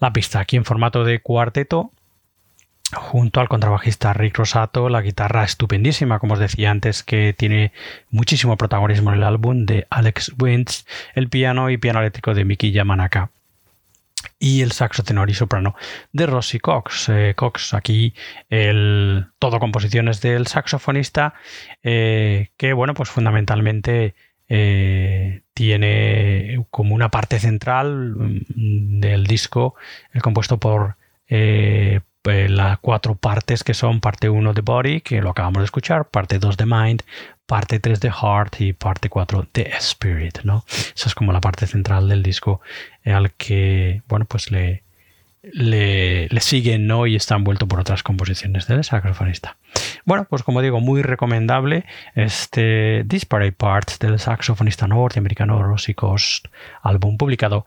la 0.00 0.12
pista 0.12 0.40
aquí 0.40 0.56
en 0.56 0.64
formato 0.64 1.04
de 1.04 1.20
cuarteto 1.20 1.92
junto 2.92 3.40
al 3.40 3.48
contrabajista 3.48 4.12
Rick 4.12 4.38
Rosato, 4.38 4.88
la 4.88 5.02
guitarra 5.02 5.44
estupendísima, 5.44 6.18
como 6.18 6.34
os 6.34 6.40
decía 6.40 6.70
antes, 6.70 7.02
que 7.02 7.34
tiene 7.36 7.72
muchísimo 8.10 8.56
protagonismo 8.56 9.10
en 9.10 9.16
el 9.16 9.24
álbum 9.24 9.66
de 9.66 9.86
Alex 9.90 10.34
Wintz, 10.38 10.84
el 11.14 11.28
piano 11.28 11.70
y 11.70 11.78
piano 11.78 12.00
eléctrico 12.00 12.34
de 12.34 12.44
Miki 12.44 12.72
Yamanaka 12.72 13.30
y 14.38 14.62
el 14.62 14.72
saxo 14.72 15.02
tenor 15.02 15.30
y 15.30 15.34
soprano 15.34 15.74
de 16.12 16.26
Rossi 16.26 16.58
Cox. 16.58 17.08
Eh, 17.08 17.34
Cox, 17.36 17.74
aquí 17.74 18.14
el, 18.48 19.26
todo 19.38 19.58
composiciones 19.58 20.20
del 20.20 20.46
saxofonista, 20.46 21.34
eh, 21.82 22.50
que 22.56 22.72
bueno, 22.72 22.94
pues 22.94 23.10
fundamentalmente 23.10 24.14
eh, 24.48 25.43
tiene 25.54 26.64
como 26.70 26.94
una 26.94 27.10
parte 27.10 27.38
central 27.38 28.14
mm, 28.16 29.00
del 29.00 29.26
disco, 29.26 29.74
el 30.12 30.22
compuesto 30.22 30.58
por 30.58 30.96
eh, 31.28 32.00
las 32.24 32.78
cuatro 32.78 33.14
partes 33.16 33.64
que 33.64 33.74
son 33.74 34.00
parte 34.00 34.28
1 34.28 34.54
de 34.54 34.62
Body, 34.62 35.00
que 35.00 35.20
lo 35.20 35.30
acabamos 35.30 35.60
de 35.60 35.66
escuchar, 35.66 36.08
parte 36.08 36.38
2 36.38 36.56
de 36.56 36.66
Mind, 36.66 37.02
parte 37.46 37.80
3 37.80 38.00
de 38.00 38.10
Heart 38.10 38.60
y 38.60 38.72
parte 38.72 39.10
4 39.10 39.46
de 39.52 39.62
Spirit, 39.78 40.40
¿no? 40.42 40.64
Esa 40.68 41.08
es 41.08 41.14
como 41.14 41.32
la 41.32 41.40
parte 41.40 41.66
central 41.66 42.08
del 42.08 42.22
disco 42.22 42.60
al 43.04 43.32
que, 43.32 44.02
bueno, 44.08 44.24
pues 44.24 44.50
le, 44.50 44.83
le, 45.52 46.28
le 46.28 46.40
siguen, 46.40 46.86
¿no? 46.86 47.06
Y 47.06 47.16
está 47.16 47.34
envuelto 47.36 47.66
por 47.66 47.80
otras 47.80 48.02
composiciones 48.02 48.66
del 48.66 48.84
saxofonista. 48.84 49.56
Bueno, 50.04 50.26
pues 50.28 50.42
como 50.42 50.60
digo, 50.60 50.80
muy 50.80 51.02
recomendable 51.02 51.84
este 52.14 53.04
Disparate 53.04 53.52
Parts 53.52 53.98
del 53.98 54.18
saxofonista 54.18 54.86
norteamericano 54.86 55.62
Rossi 55.62 55.94
Cost, 55.94 56.48
álbum 56.82 57.16
publicado 57.16 57.66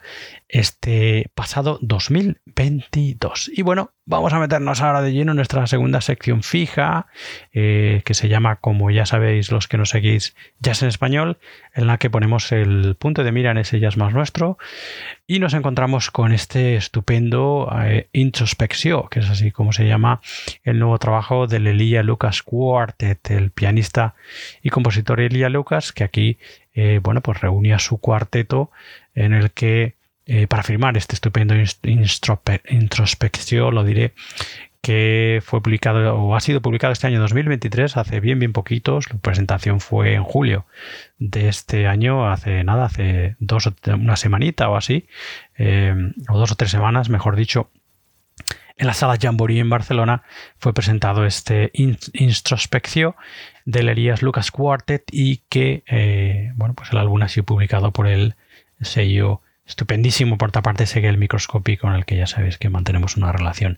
este 0.50 1.30
pasado 1.36 1.78
2022. 1.82 3.52
Y 3.54 3.62
bueno, 3.64 3.91
vamos 4.06 4.32
a 4.34 4.39
meternos 4.39 4.82
ahora 4.82 5.02
de 5.02 5.12
lleno 5.12 5.34
en 5.34 5.36
nuestra 5.36 5.68
segunda 5.68 6.00
sección 6.02 6.43
fija, 6.43 7.08
eh, 7.52 8.02
que 8.06 8.14
se 8.14 8.30
llama, 8.30 8.58
como 8.58 8.89
ya 8.89 9.06
sabéis 9.06 9.52
los 9.52 9.68
que 9.68 9.78
nos 9.78 9.89
seguís, 9.89 10.36
Jazz 10.60 10.82
en 10.84 10.89
Español, 10.89 11.38
en 11.74 11.88
la 11.88 11.98
que 11.98 12.10
ponemos 12.10 12.52
el 12.52 12.95
punto 12.95 13.24
de 13.24 13.32
mira 13.32 13.52
en 13.52 13.58
ese 13.58 13.80
jazz 13.80 13.98
más 13.98 14.14
nuestro. 14.14 14.58
Y 15.28 15.39
nos 15.39 15.54
encontramos 15.54 16.12
con 16.12 16.32
este 16.32 16.76
estupendo 16.76 17.70
eh, 17.84 18.08
Introspección, 18.14 19.10
que 19.10 19.20
es 19.20 19.30
así 19.30 19.52
como 19.52 19.74
se 19.74 19.86
llama 19.86 20.22
el 20.64 20.80
nuevo 20.80 20.98
trabajo 20.98 21.48
del 21.48 21.68
Elia 21.68 22.04
Lucas 22.04 22.41
Quartet, 22.43 23.32
el 23.32 23.52
pianista 23.52 24.16
y 24.62 24.70
compositor 24.70 25.20
Elia 25.20 25.50
Lucas, 25.50 25.91
que 25.91 26.06
aquí 26.06 26.38
eh, 26.80 27.00
bueno, 27.02 27.22
pues 27.22 27.41
reunía 27.41 27.80
su 27.80 27.98
cuarteto 27.98 28.70
en 29.16 29.34
el 29.34 29.50
que 29.50 29.97
eh, 30.28 30.45
para 30.45 30.61
firmar 30.61 30.97
este 30.97 31.15
estupendo 31.15 31.55
introspección, 31.55 33.73
lo 33.73 33.86
diré, 33.86 34.13
que 34.82 35.41
fue 35.43 35.61
publicado 35.61 36.15
o 36.15 36.36
ha 36.36 36.41
sido 36.41 36.61
publicado 36.61 36.93
este 36.93 37.07
año 37.07 37.19
2023, 37.21 37.97
hace 37.97 38.19
bien, 38.19 38.39
bien 38.39 38.53
poquitos. 38.53 39.09
La 39.09 39.17
presentación 39.19 39.80
fue 39.80 40.13
en 40.13 40.23
julio 40.23 40.65
de 41.17 41.47
este 41.47 41.88
año, 41.88 42.30
hace 42.30 42.63
nada, 42.63 42.86
hace 42.86 43.36
dos 43.39 43.69
una 43.88 44.17
semanita 44.17 44.69
o 44.69 44.75
así, 44.75 45.07
eh, 45.57 45.95
o 46.30 46.38
dos 46.38 46.51
o 46.51 46.55
tres 46.55 46.71
semanas, 46.71 47.09
mejor 47.09 47.36
dicho. 47.36 47.71
En 48.75 48.86
la 48.86 48.93
sala 48.93 49.17
Jamboree 49.19 49.59
en 49.59 49.69
Barcelona 49.69 50.23
fue 50.59 50.73
presentado 50.73 51.25
este 51.25 51.71
introspección 51.73 53.15
del 53.65 53.89
Elías 53.89 54.21
Lucas 54.21 54.51
Quartet 54.51 55.03
y 55.11 55.38
que, 55.49 55.84
eh, 55.88 56.51
bueno, 56.55 56.75
pues 56.75 56.91
el 56.91 56.99
álbum 56.99 57.23
ha 57.23 57.28
sido 57.28 57.45
publicado 57.45 57.91
por 57.91 58.07
el 58.07 58.36
sello 58.82 59.41
estupendísimo 59.68 60.38
por 60.38 60.49
otra 60.49 60.61
parte 60.61 60.86
sigue 60.86 61.09
el 61.09 61.18
microscopio 61.18 61.78
con 61.78 61.93
el 61.93 62.05
que 62.05 62.15
ya 62.15 62.28
sabéis 62.28 62.57
que 62.57 62.70
mantenemos 62.70 63.18
una 63.18 63.32
relación 63.32 63.78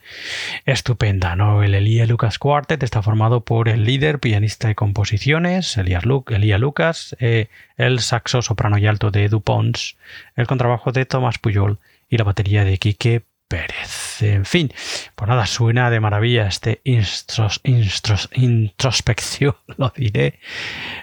estupenda 0.65 1.35
¿no? 1.35 1.63
el 1.63 1.75
Elía 1.75 2.05
Lucas 2.05 2.37
Quartet 2.39 2.81
está 2.83 3.01
formado 3.01 3.41
por 3.41 3.69
el 3.69 3.83
líder 3.83 4.19
pianista 4.19 4.67
de 4.67 4.75
composiciones 4.75 5.77
Elías 5.77 6.03
Elía 6.27 6.57
Lucas 6.57 7.15
eh, 7.19 7.47
el 7.77 7.99
saxo 7.99 8.41
soprano 8.41 8.77
y 8.77 8.87
alto 8.87 9.11
de 9.11 9.25
Edu 9.25 9.41
Pons 9.41 9.97
el 10.35 10.47
contrabajo 10.47 10.91
de 10.91 11.05
Tomás 11.05 11.39
Puyol 11.39 11.79
y 12.09 12.17
la 12.17 12.23
batería 12.23 12.63
de 12.63 12.77
Quique 12.77 13.23
Pérez. 13.49 14.21
En 14.21 14.45
fin, 14.45 14.71
pues 15.15 15.27
nada, 15.27 15.45
suena 15.47 15.89
de 15.89 15.99
maravilla 15.99 16.47
este 16.47 16.81
introspección, 16.83 19.55
lo 19.77 19.91
diré. 19.95 20.39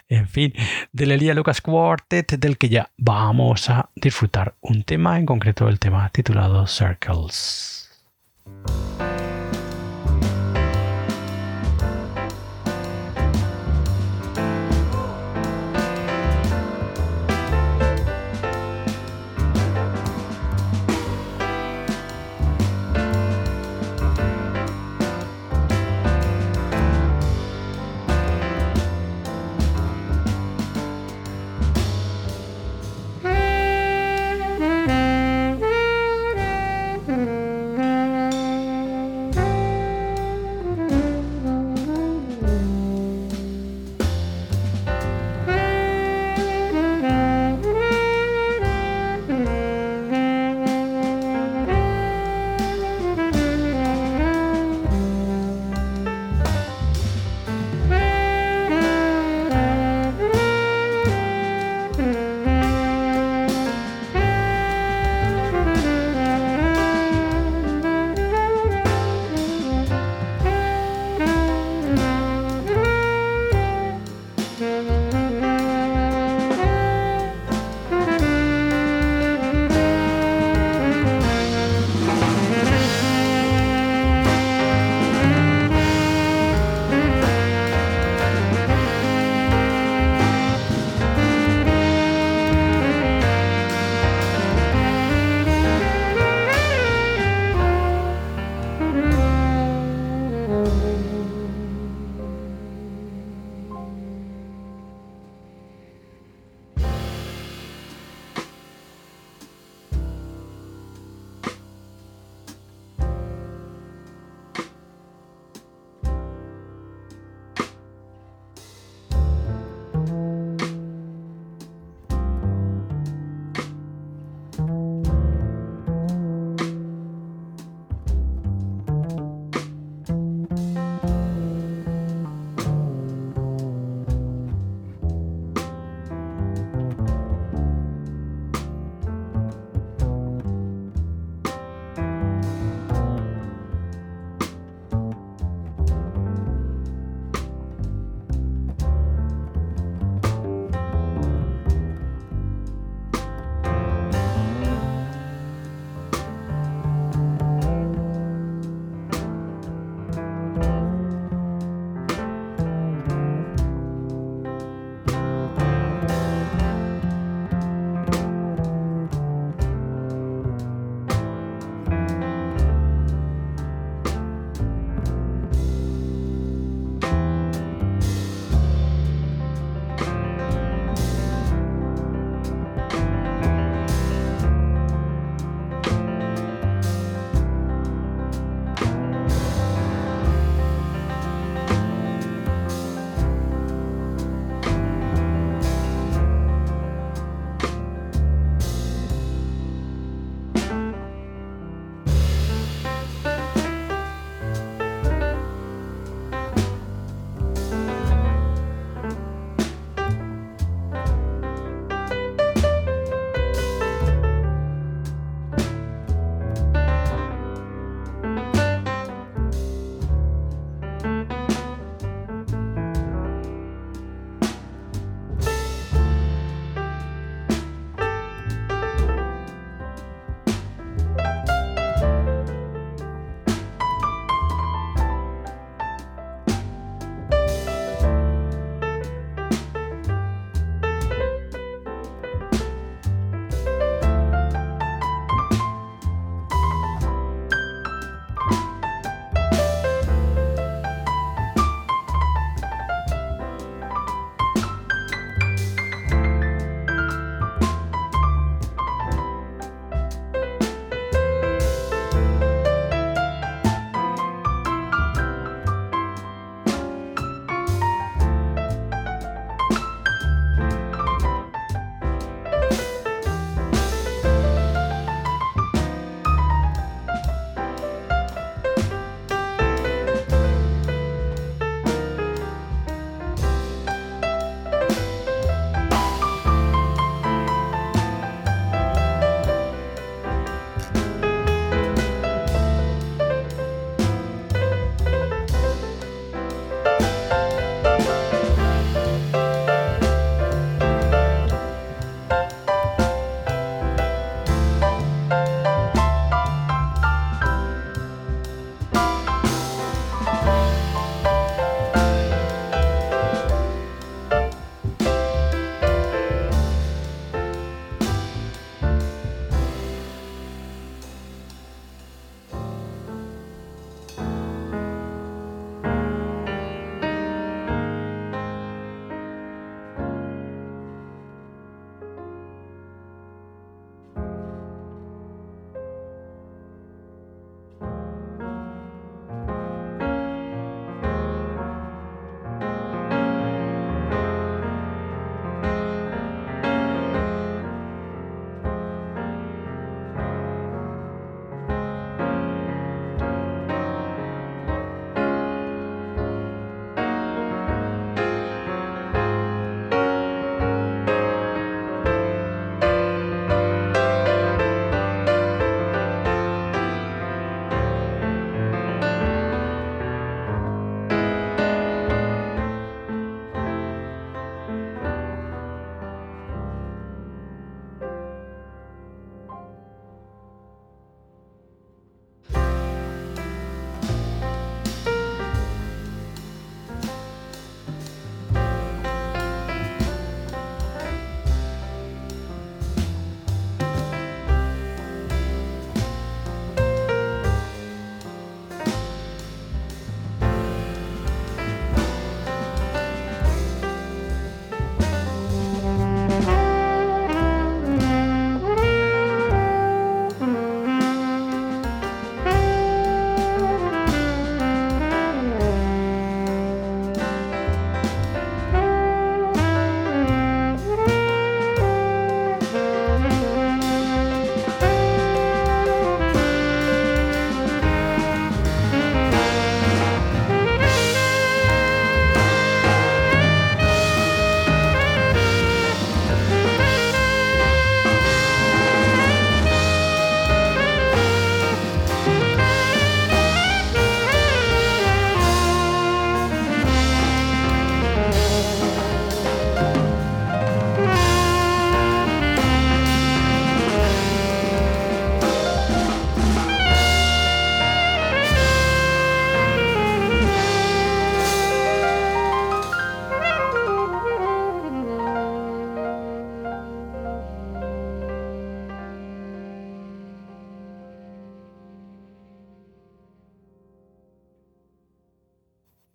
En 0.08 0.28
fin, 0.28 0.54
del 0.92 1.10
Elía 1.10 1.34
Lucas 1.34 1.60
Quartet, 1.60 2.38
del 2.38 2.56
que 2.56 2.68
ya 2.68 2.90
vamos 2.96 3.68
a 3.68 3.90
disfrutar 3.96 4.54
un 4.60 4.84
tema, 4.84 5.18
en 5.18 5.26
concreto 5.26 5.68
el 5.68 5.80
tema 5.80 6.08
titulado 6.10 6.68
Circles. 6.68 7.90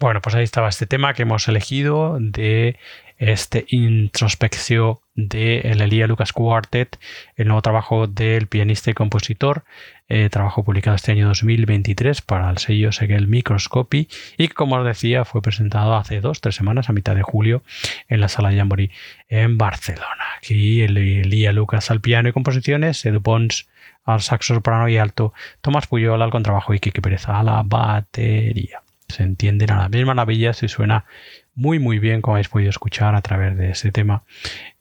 Bueno, 0.02 0.20
pues 0.20 0.34
ahí 0.34 0.43
estaba 0.43 0.68
este 0.68 0.88
tema 0.88 1.14
que 1.14 1.22
hemos 1.22 1.47
elegido 1.47 2.18
de 2.20 2.76
este 3.20 3.66
introspección 3.68 4.97
de 5.14 5.60
el 5.60 5.80
Elia 5.80 6.08
Lucas 6.08 6.34
Quartet, 6.34 6.97
el 7.36 7.49
nuevo 7.49 7.62
trabajo 7.62 8.08
del 8.08 8.47
pianista 8.47 8.89
y 8.89 8.95
compositor, 8.95 9.64
eh, 10.10 10.30
trabajo 10.32 10.64
publicado 10.64 10.95
este 10.95 11.12
año 11.12 11.28
2023 11.28 12.24
para 12.24 12.49
el 12.49 12.58
sello 12.58 12.91
Segel 12.91 13.28
Microscopy 13.28 14.10
y 14.39 14.47
como 14.47 14.78
os 14.78 14.86
decía, 14.88 15.24
fue 15.24 15.43
presentado 15.43 15.95
hace 15.95 16.20
dos, 16.20 16.41
tres 16.41 16.56
semanas, 16.56 16.89
a 16.89 16.93
mitad 16.93 17.14
de 17.14 17.22
julio, 17.22 17.62
en 18.08 18.22
la 18.22 18.28
sala 18.28 18.52
Jamboree 18.52 18.89
en 19.30 19.60
Barcelona. 19.60 20.26
Aquí 20.39 20.82
el 20.82 20.97
Elia 20.97 21.54
Lucas 21.54 21.91
al 21.91 22.02
piano 22.02 22.28
y 22.28 22.34
composiciones, 22.34 23.06
Edu 23.06 23.22
Pons 23.22 23.70
al 24.04 24.22
saxo 24.22 24.56
soprano 24.56 24.89
y 24.89 24.97
alto, 24.97 25.32
Tomás 25.62 25.86
Puyol 25.86 26.24
al 26.24 26.32
contrabajo 26.32 26.74
y 26.74 26.80
Kike 26.80 27.04
Pérez 27.04 27.30
a 27.30 27.43
la 27.43 27.62
batería. 27.64 28.82
Se 29.12 29.24
entienden 29.24 29.72
a 29.72 29.84
la 29.84 29.89
misma 29.89 30.14
maravilla 30.14 30.53
si 30.53 30.68
suena 30.68 31.05
muy 31.53 31.80
muy 31.80 31.99
bien 31.99 32.22
como 32.22 32.36
habéis 32.36 32.49
podido 32.49 32.70
escuchar 32.70 33.16
a 33.16 33.22
través 33.22 33.57
de 33.57 33.72
ese 33.72 33.91
tema 33.91 34.24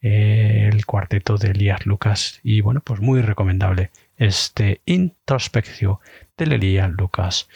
eh, 0.00 0.68
el 0.72 0.86
cuarteto 0.86 1.36
de 1.36 1.50
Elías 1.50 1.86
Lucas. 1.86 2.40
Y 2.42 2.60
bueno 2.60 2.80
pues 2.80 3.00
muy 3.00 3.22
recomendable 3.22 3.90
este 4.16 4.80
introspección 4.86 5.98
del 6.36 6.52
Elías 6.52 6.90
Lucas 6.90 7.48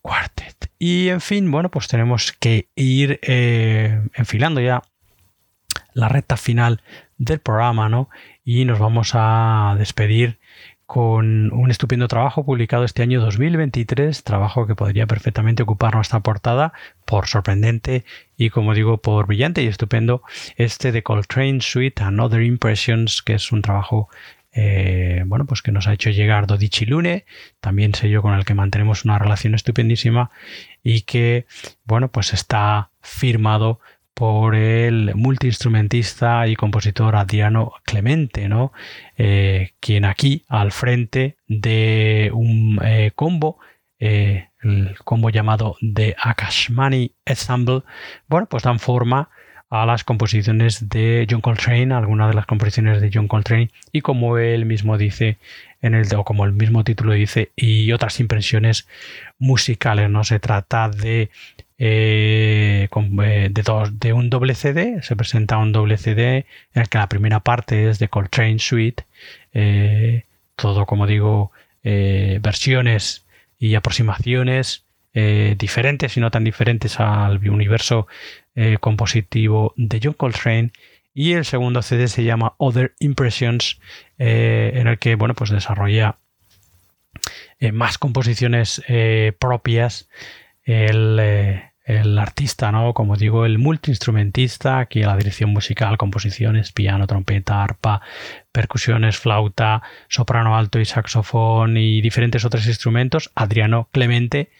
Quartet. 0.00 0.70
Y 0.78 1.08
en 1.08 1.20
fin 1.20 1.50
bueno 1.50 1.70
pues 1.70 1.88
tenemos 1.88 2.32
que 2.32 2.68
ir 2.74 3.20
eh, 3.22 4.00
enfilando 4.14 4.60
ya 4.60 4.82
la 5.94 6.08
recta 6.08 6.36
final 6.36 6.82
del 7.18 7.40
programa 7.40 7.88
no 7.88 8.08
y 8.44 8.64
nos 8.64 8.78
vamos 8.78 9.12
a 9.14 9.74
despedir 9.78 10.38
con 10.92 11.50
un 11.54 11.70
estupendo 11.70 12.06
trabajo 12.06 12.44
publicado 12.44 12.84
este 12.84 13.02
año 13.02 13.22
2023, 13.22 14.24
trabajo 14.24 14.66
que 14.66 14.74
podría 14.74 15.06
perfectamente 15.06 15.62
ocupar 15.62 15.94
nuestra 15.94 16.20
portada 16.20 16.74
por 17.06 17.28
sorprendente 17.28 18.04
y 18.36 18.50
como 18.50 18.74
digo 18.74 18.98
por 18.98 19.26
brillante 19.26 19.62
y 19.62 19.68
estupendo, 19.68 20.20
este 20.58 20.92
de 20.92 21.02
Coltrane 21.02 21.62
Suite 21.62 22.02
Another 22.02 22.42
Impressions, 22.42 23.22
que 23.22 23.32
es 23.32 23.52
un 23.52 23.62
trabajo 23.62 24.10
eh, 24.52 25.22
bueno, 25.24 25.46
pues 25.46 25.62
que 25.62 25.72
nos 25.72 25.86
ha 25.86 25.94
hecho 25.94 26.10
llegar 26.10 26.46
Dodici 26.46 26.84
Lune, 26.84 27.24
también 27.60 27.94
sello 27.94 28.20
con 28.20 28.34
el 28.34 28.44
que 28.44 28.52
mantenemos 28.52 29.06
una 29.06 29.18
relación 29.18 29.54
estupendísima 29.54 30.30
y 30.82 31.02
que, 31.02 31.46
bueno, 31.86 32.08
pues 32.08 32.34
está 32.34 32.90
firmado 33.00 33.80
por 34.14 34.54
el 34.54 35.14
multiinstrumentista 35.14 36.46
y 36.46 36.56
compositor 36.56 37.16
Adriano 37.16 37.72
Clemente, 37.84 38.48
¿no? 38.48 38.72
Eh, 39.16 39.72
quien 39.80 40.04
aquí 40.04 40.44
al 40.48 40.72
frente 40.72 41.36
de 41.46 42.30
un 42.32 42.78
eh, 42.84 43.12
combo, 43.14 43.58
eh, 43.98 44.48
el 44.62 44.96
combo 45.04 45.30
llamado 45.30 45.76
The 45.80 46.14
Akashmani 46.18 47.12
Ensemble, 47.24 47.82
bueno, 48.28 48.46
pues 48.48 48.62
dan 48.62 48.78
forma 48.78 49.30
a 49.70 49.86
las 49.86 50.04
composiciones 50.04 50.90
de 50.90 51.26
John 51.30 51.40
Coltrane, 51.40 51.94
algunas 51.94 52.28
de 52.28 52.34
las 52.34 52.44
composiciones 52.44 53.00
de 53.00 53.10
John 53.12 53.26
Coltrane, 53.26 53.70
y 53.90 54.02
como 54.02 54.36
él 54.36 54.66
mismo 54.66 54.98
dice 54.98 55.38
en 55.80 55.94
el, 55.94 56.14
o 56.14 56.24
como 56.24 56.44
el 56.44 56.52
mismo 56.52 56.84
título 56.84 57.14
dice, 57.14 57.52
y 57.56 57.90
otras 57.92 58.20
impresiones 58.20 58.86
musicales. 59.38 60.10
No 60.10 60.24
se 60.24 60.38
trata 60.40 60.90
de 60.90 61.30
eh, 61.78 62.88
eh, 62.92 63.48
de, 63.50 63.90
de, 63.92 64.12
un 64.12 64.30
doble 64.30 64.54
CD, 64.54 65.02
se 65.02 65.16
presenta 65.16 65.58
un 65.58 65.72
doble 65.72 65.96
CD 65.96 66.46
en 66.74 66.82
el 66.82 66.88
que 66.88 66.98
la 66.98 67.08
primera 67.08 67.40
parte 67.40 67.88
es 67.88 67.98
de 67.98 68.08
Coltrane 68.08 68.58
Suite, 68.58 69.04
eh, 69.52 70.24
todo 70.56 70.86
como 70.86 71.06
digo, 71.06 71.50
versiones 71.82 73.26
y 73.58 73.74
aproximaciones 73.74 74.84
diferentes 75.12 76.16
y 76.16 76.20
no 76.20 76.30
tan 76.30 76.44
diferentes 76.44 77.00
al 77.00 77.38
universo 77.48 78.06
compositivo 78.80 79.74
de 79.76 80.00
John 80.00 80.12
Coltrane. 80.12 80.70
Y 81.12 81.32
el 81.32 81.44
segundo 81.44 81.82
CD 81.82 82.06
se 82.06 82.22
llama 82.22 82.54
Other 82.58 82.94
Impressions, 83.00 83.80
en 84.18 84.86
el 84.86 84.98
que 85.00 85.16
bueno, 85.16 85.34
pues 85.34 85.50
desarrolla 85.50 86.18
más 87.72 87.98
composiciones 87.98 88.80
propias. 89.40 90.08
El, 90.64 91.18
el 91.84 92.18
artista, 92.18 92.70
¿no? 92.70 92.94
Como 92.94 93.16
digo, 93.16 93.44
el 93.44 93.58
multiinstrumentista, 93.58 94.78
aquí 94.78 95.02
la 95.02 95.16
dirección 95.16 95.50
musical, 95.50 95.96
composiciones, 95.98 96.72
piano, 96.72 97.06
trompeta, 97.06 97.62
arpa, 97.62 98.02
percusiones, 98.52 99.18
flauta, 99.18 99.82
soprano 100.08 100.56
alto 100.56 100.78
y 100.78 100.84
saxofón 100.84 101.76
y 101.76 102.00
diferentes 102.00 102.44
otros 102.44 102.66
instrumentos, 102.66 103.30
Adriano 103.34 103.88
Clemente. 103.90 104.50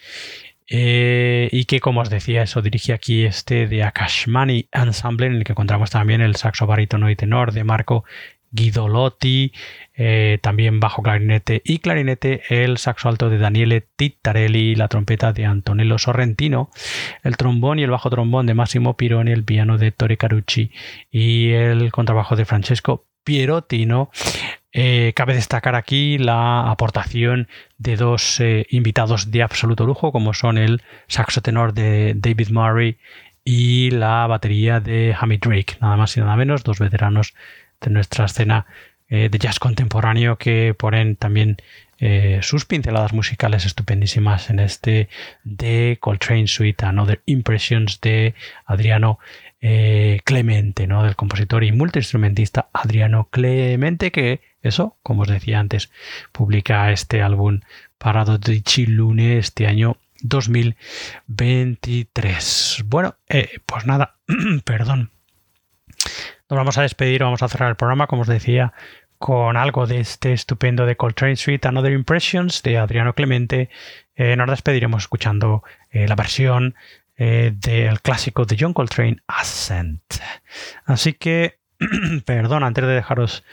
Eh, 0.68 1.48
y 1.52 1.66
que, 1.66 1.80
como 1.80 2.00
os 2.00 2.08
decía, 2.08 2.42
eso 2.42 2.62
dirige 2.62 2.92
aquí 2.92 3.24
este 3.24 3.66
de 3.66 3.84
Akashmani 3.84 4.68
Ensemble, 4.72 5.26
en 5.26 5.34
el 5.34 5.44
que 5.44 5.52
encontramos 5.52 5.90
también 5.90 6.22
el 6.22 6.36
saxo 6.36 6.66
barítono 6.66 7.10
y 7.10 7.16
tenor 7.16 7.52
de 7.52 7.62
Marco 7.62 8.04
Guidolotti, 8.52 9.52
eh, 9.94 10.38
también 10.42 10.78
bajo 10.78 11.02
clarinete 11.02 11.62
y 11.64 11.78
clarinete, 11.78 12.42
el 12.48 12.78
saxo 12.78 13.08
alto 13.08 13.30
de 13.30 13.38
Daniele 13.38 13.86
Tittarelli, 13.96 14.74
la 14.74 14.88
trompeta 14.88 15.32
de 15.32 15.46
Antonello 15.46 15.98
Sorrentino, 15.98 16.70
el 17.22 17.36
trombón 17.36 17.78
y 17.78 17.82
el 17.82 17.90
bajo 17.90 18.10
trombón 18.10 18.46
de 18.46 18.54
Massimo 18.54 18.96
Pironi, 18.96 19.32
el 19.32 19.44
piano 19.44 19.78
de 19.78 19.90
Tori 19.90 20.16
Carucci 20.16 20.70
y 21.10 21.50
el 21.50 21.90
contrabajo 21.90 22.36
de 22.36 22.44
Francesco 22.44 23.06
Pierottino. 23.24 24.10
Eh, 24.74 25.12
cabe 25.14 25.34
destacar 25.34 25.74
aquí 25.74 26.16
la 26.16 26.70
aportación 26.70 27.48
de 27.76 27.96
dos 27.96 28.40
eh, 28.40 28.66
invitados 28.70 29.30
de 29.30 29.42
absoluto 29.42 29.84
lujo, 29.84 30.12
como 30.12 30.32
son 30.32 30.56
el 30.56 30.82
saxo 31.08 31.42
tenor 31.42 31.74
de 31.74 32.14
David 32.16 32.48
Murray 32.50 32.96
y 33.44 33.90
la 33.90 34.26
batería 34.26 34.80
de 34.80 35.14
Hamid 35.18 35.40
Drake, 35.40 35.76
nada 35.80 35.96
más 35.96 36.16
y 36.16 36.20
nada 36.20 36.36
menos, 36.36 36.62
dos 36.62 36.78
veteranos 36.78 37.34
de 37.82 37.90
nuestra 37.90 38.24
escena 38.24 38.66
eh, 39.14 39.28
de 39.30 39.38
jazz 39.38 39.58
contemporáneo 39.58 40.38
que 40.38 40.72
ponen 40.72 41.16
también 41.16 41.58
eh, 41.98 42.38
sus 42.40 42.64
pinceladas 42.64 43.12
musicales 43.12 43.66
estupendísimas 43.66 44.48
en 44.48 44.58
este 44.58 45.10
de 45.44 45.98
Coltrane 46.00 46.46
Suite 46.46 46.86
Another 46.86 47.20
Impressions 47.26 48.00
de 48.00 48.34
Adriano 48.64 49.18
eh, 49.60 50.22
Clemente, 50.24 50.86
¿no? 50.86 51.04
del 51.04 51.14
compositor 51.14 51.62
y 51.62 51.72
multiinstrumentista 51.72 52.70
Adriano 52.72 53.28
Clemente, 53.30 54.10
que 54.10 54.40
eso, 54.62 54.96
como 55.02 55.24
os 55.24 55.28
decía 55.28 55.60
antes, 55.60 55.92
publica 56.32 56.90
este 56.90 57.20
álbum 57.20 57.60
para 57.98 58.24
Dodici 58.24 58.86
Lune 58.86 59.36
este 59.36 59.66
año 59.66 59.98
2023. 60.22 62.84
Bueno, 62.86 63.16
pues 63.66 63.84
nada, 63.84 64.16
perdón 64.64 65.10
nos 66.52 66.58
vamos 66.58 66.76
a 66.76 66.82
despedir, 66.82 67.22
vamos 67.22 67.42
a 67.42 67.48
cerrar 67.48 67.70
el 67.70 67.76
programa, 67.76 68.06
como 68.06 68.22
os 68.22 68.28
decía, 68.28 68.74
con 69.16 69.56
algo 69.56 69.86
de 69.86 70.00
este 70.00 70.34
estupendo 70.34 70.84
de 70.84 70.98
Coltrane 70.98 71.36
Suite 71.36 71.66
Another 71.66 71.92
Impressions 71.92 72.62
de 72.62 72.76
Adriano 72.76 73.14
Clemente. 73.14 73.70
Eh, 74.16 74.36
nos 74.36 74.50
despediremos 74.50 75.04
escuchando 75.04 75.62
eh, 75.90 76.06
la 76.06 76.14
versión 76.14 76.74
eh, 77.16 77.54
del 77.56 78.02
clásico 78.02 78.44
de 78.44 78.58
John 78.60 78.74
Coltrane, 78.74 79.16
Ascent. 79.26 80.02
Así 80.84 81.14
que, 81.14 81.58
perdón, 82.26 82.64
antes 82.64 82.84
de 82.84 82.92
dejaros 82.92 83.44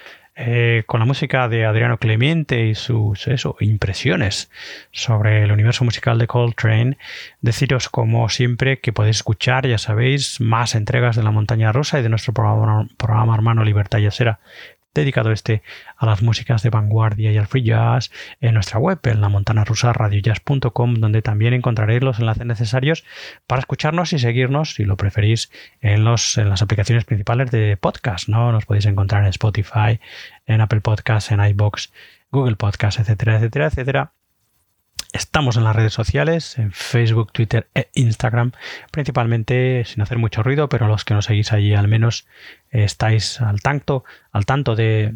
eh, 0.41 0.83
con 0.85 1.01
la 1.01 1.05
música 1.05 1.49
de 1.49 1.65
Adriano 1.65 1.97
Clemente 1.97 2.65
y 2.67 2.73
sus 2.73 3.27
impresiones 3.59 4.49
sobre 4.91 5.43
el 5.43 5.51
universo 5.51 5.83
musical 5.83 6.17
de 6.17 6.27
Coltrane, 6.27 6.97
deciros 7.41 7.89
como 7.89 8.29
siempre 8.29 8.79
que 8.79 8.93
podéis 8.93 9.17
escuchar, 9.17 9.67
ya 9.67 9.77
sabéis, 9.77 10.39
más 10.39 10.75
entregas 10.75 11.17
de 11.17 11.23
La 11.23 11.31
Montaña 11.31 11.73
Rosa 11.73 11.99
y 11.99 12.03
de 12.03 12.09
nuestro 12.09 12.31
programa, 12.33 13.35
hermano 13.35 13.65
Libertad 13.65 13.99
Yasera 13.99 14.39
dedicado 14.93 15.31
este 15.31 15.61
a 15.97 16.05
las 16.05 16.21
músicas 16.21 16.63
de 16.63 16.69
vanguardia 16.69 17.31
y 17.31 17.37
al 17.37 17.47
free 17.47 17.63
jazz 17.63 18.11
en 18.41 18.53
nuestra 18.53 18.79
web, 18.79 18.99
en 19.03 19.21
la 19.21 19.29
montana 19.29 19.63
rusa 19.63 19.93
radiojazz.com, 19.93 20.95
donde 20.95 21.21
también 21.21 21.53
encontraréis 21.53 22.01
los 22.01 22.19
enlaces 22.19 22.45
necesarios 22.45 23.05
para 23.47 23.59
escucharnos 23.59 24.13
y 24.13 24.19
seguirnos, 24.19 24.73
si 24.73 24.85
lo 24.85 24.97
preferís, 24.97 25.51
en, 25.81 26.03
los, 26.03 26.37
en 26.37 26.49
las 26.49 26.61
aplicaciones 26.61 27.05
principales 27.05 27.51
de 27.51 27.77
podcast. 27.77 28.27
¿no? 28.27 28.51
Nos 28.51 28.65
podéis 28.65 28.85
encontrar 28.85 29.23
en 29.23 29.29
Spotify, 29.29 29.99
en 30.45 30.61
Apple 30.61 30.81
Podcasts, 30.81 31.31
en 31.31 31.43
iBox, 31.43 31.91
Google 32.31 32.55
Podcasts, 32.55 32.99
etcétera, 32.99 33.37
etcétera, 33.37 33.67
etcétera. 33.67 34.18
Estamos 35.12 35.57
en 35.57 35.64
las 35.64 35.76
redes 35.76 35.93
sociales, 35.93 36.60
en 36.60 36.72
Facebook, 36.72 37.32
Twitter 37.32 37.68
e 37.74 37.89
Instagram, 37.95 38.51
principalmente 38.91 39.84
sin 39.86 40.03
hacer 40.03 40.20
mucho 40.20 40.43
ruido, 40.43 40.70
pero 40.70 40.88
los 40.88 41.03
que 41.03 41.16
nos 41.16 41.26
seguís 41.26 41.51
allí 41.51 41.74
al 41.74 41.88
menos 41.88 42.28
estáis 42.70 43.41
al 43.41 43.62
tanto, 43.62 44.03
al 44.32 44.45
tanto 44.45 44.76
de, 44.76 45.16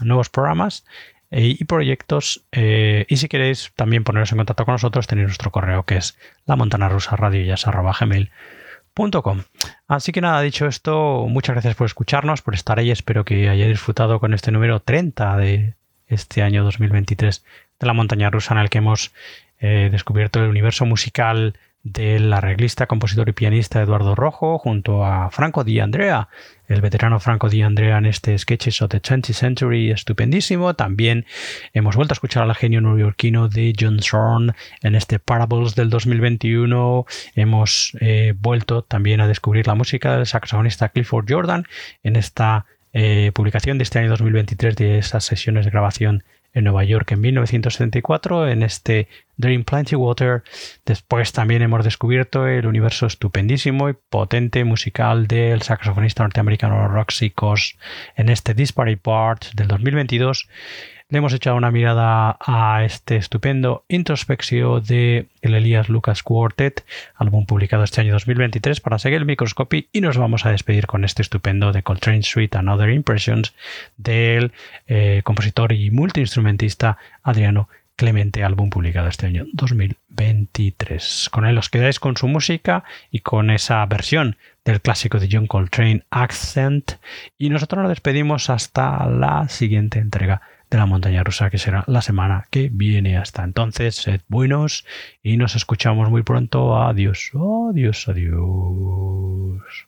nuevos 0.00 0.28
programas 0.28 0.84
eh, 1.30 1.56
y 1.58 1.64
proyectos. 1.64 2.44
Eh, 2.50 3.06
y 3.08 3.18
si 3.18 3.28
queréis 3.28 3.72
también 3.76 4.02
poneros 4.02 4.32
en 4.32 4.38
contacto 4.38 4.64
con 4.64 4.74
nosotros, 4.74 5.06
tenéis 5.06 5.28
nuestro 5.28 5.52
correo 5.52 5.84
que 5.84 5.96
es 5.96 6.18
la 6.46 6.56
Así 9.86 10.10
que 10.10 10.20
nada, 10.20 10.42
dicho 10.42 10.66
esto, 10.66 11.26
muchas 11.28 11.54
gracias 11.54 11.76
por 11.76 11.86
escucharnos, 11.86 12.42
por 12.42 12.54
estar 12.54 12.80
ahí. 12.80 12.90
Espero 12.90 13.24
que 13.24 13.48
hayáis 13.48 13.70
disfrutado 13.70 14.18
con 14.18 14.34
este 14.34 14.50
número 14.50 14.80
30 14.80 15.36
de 15.36 15.74
este 16.08 16.42
año 16.42 16.64
2023 16.64 17.44
de 17.80 17.86
la 17.86 17.94
montaña 17.94 18.30
rusa 18.30 18.54
en 18.54 18.60
el 18.60 18.70
que 18.70 18.78
hemos 18.78 19.12
eh, 19.58 19.88
descubierto 19.90 20.42
el 20.42 20.50
universo 20.50 20.86
musical 20.86 21.54
del 21.82 22.30
arreglista, 22.32 22.86
compositor 22.86 23.28
y 23.30 23.32
pianista 23.32 23.80
Eduardo 23.80 24.14
Rojo 24.14 24.58
junto 24.58 25.04
a 25.04 25.30
Franco 25.30 25.64
Di 25.64 25.80
Andrea, 25.80 26.28
el 26.68 26.82
veterano 26.82 27.20
Franco 27.20 27.48
Di 27.48 27.62
Andrea 27.62 27.96
en 27.96 28.04
este 28.04 28.36
Sketches 28.36 28.82
of 28.82 28.90
the 28.90 29.00
20th 29.00 29.32
Century 29.32 29.90
estupendísimo. 29.90 30.74
También 30.74 31.24
hemos 31.72 31.96
vuelto 31.96 32.12
a 32.12 32.16
escuchar 32.16 32.42
al 32.42 32.54
genio 32.54 32.82
neoyorquino 32.82 33.48
de 33.48 33.72
John 33.78 34.00
Zorn 34.02 34.54
en 34.82 34.94
este 34.94 35.18
Parables 35.18 35.74
del 35.74 35.88
2021. 35.88 37.06
Hemos 37.34 37.96
eh, 38.00 38.34
vuelto 38.38 38.82
también 38.82 39.22
a 39.22 39.28
descubrir 39.28 39.66
la 39.66 39.74
música 39.74 40.16
del 40.16 40.26
saxofonista 40.26 40.90
Clifford 40.90 41.26
Jordan 41.28 41.64
en 42.02 42.16
esta 42.16 42.66
eh, 42.92 43.30
publicación 43.32 43.78
de 43.78 43.84
este 43.84 44.00
año 44.00 44.10
2023 44.10 44.76
de 44.76 44.98
esas 44.98 45.24
sesiones 45.24 45.64
de 45.64 45.70
grabación 45.70 46.24
en 46.52 46.64
Nueva 46.64 46.84
York 46.84 47.12
en 47.12 47.20
1974 47.20 48.48
en 48.48 48.62
este 48.62 49.08
Dream 49.36 49.64
Plenty 49.64 49.96
Water. 49.96 50.42
Después 50.84 51.32
también 51.32 51.62
hemos 51.62 51.84
descubierto 51.84 52.46
el 52.46 52.66
universo 52.66 53.06
estupendísimo 53.06 53.88
y 53.88 53.94
potente 53.94 54.64
musical 54.64 55.26
del 55.26 55.62
saxofonista 55.62 56.22
norteamericano 56.22 56.88
Roxy 56.88 57.30
Cos 57.30 57.76
en 58.16 58.28
este 58.28 58.54
Disparate 58.54 58.96
Parts 58.96 59.52
del 59.54 59.68
2022 59.68 60.48
le 61.10 61.18
hemos 61.18 61.34
echado 61.34 61.56
una 61.56 61.72
mirada 61.72 62.36
a 62.40 62.84
este 62.84 63.16
estupendo 63.16 63.84
introspección 63.88 64.82
de 64.84 65.26
el 65.42 65.54
Elías 65.54 65.88
Lucas 65.88 66.22
Quartet, 66.22 66.84
álbum 67.16 67.46
publicado 67.46 67.82
este 67.82 68.00
año 68.00 68.12
2023 68.12 68.80
para 68.80 68.98
seguir 68.98 69.18
el 69.18 69.24
microscopy 69.26 69.88
y 69.92 70.00
nos 70.00 70.16
vamos 70.16 70.46
a 70.46 70.50
despedir 70.50 70.86
con 70.86 71.04
este 71.04 71.22
estupendo 71.22 71.72
de 71.72 71.82
Coltrane 71.82 72.22
Suite 72.22 72.56
and 72.56 72.68
Other 72.68 72.90
Impressions 72.90 73.54
del 73.96 74.52
eh, 74.86 75.22
compositor 75.24 75.72
y 75.72 75.90
multiinstrumentista 75.90 76.96
Adriano 77.24 77.68
Clemente, 77.96 78.44
álbum 78.44 78.70
publicado 78.70 79.08
este 79.08 79.26
año 79.26 79.46
2023. 79.52 81.28
Con 81.30 81.44
él 81.44 81.58
os 81.58 81.68
quedáis 81.68 82.00
con 82.00 82.16
su 82.16 82.28
música 82.28 82.84
y 83.10 83.18
con 83.18 83.50
esa 83.50 83.84
versión 83.84 84.36
del 84.64 84.80
clásico 84.80 85.18
de 85.18 85.28
John 85.30 85.46
Coltrane 85.46 86.04
Accent 86.10 86.92
y 87.36 87.50
nosotros 87.50 87.82
nos 87.82 87.90
despedimos 87.90 88.48
hasta 88.48 89.06
la 89.06 89.48
siguiente 89.48 89.98
entrega 89.98 90.40
de 90.70 90.78
la 90.78 90.86
montaña 90.86 91.24
rusa 91.24 91.50
que 91.50 91.58
será 91.58 91.84
la 91.86 92.02
semana 92.02 92.46
que 92.50 92.70
viene. 92.72 93.16
Hasta 93.16 93.44
entonces, 93.44 93.96
sed 93.96 94.20
buenos 94.28 94.84
y 95.22 95.36
nos 95.36 95.56
escuchamos 95.56 96.10
muy 96.10 96.22
pronto. 96.22 96.80
Adiós, 96.80 97.32
adiós, 97.70 98.08
adiós. 98.08 99.86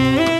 Música 0.00 0.39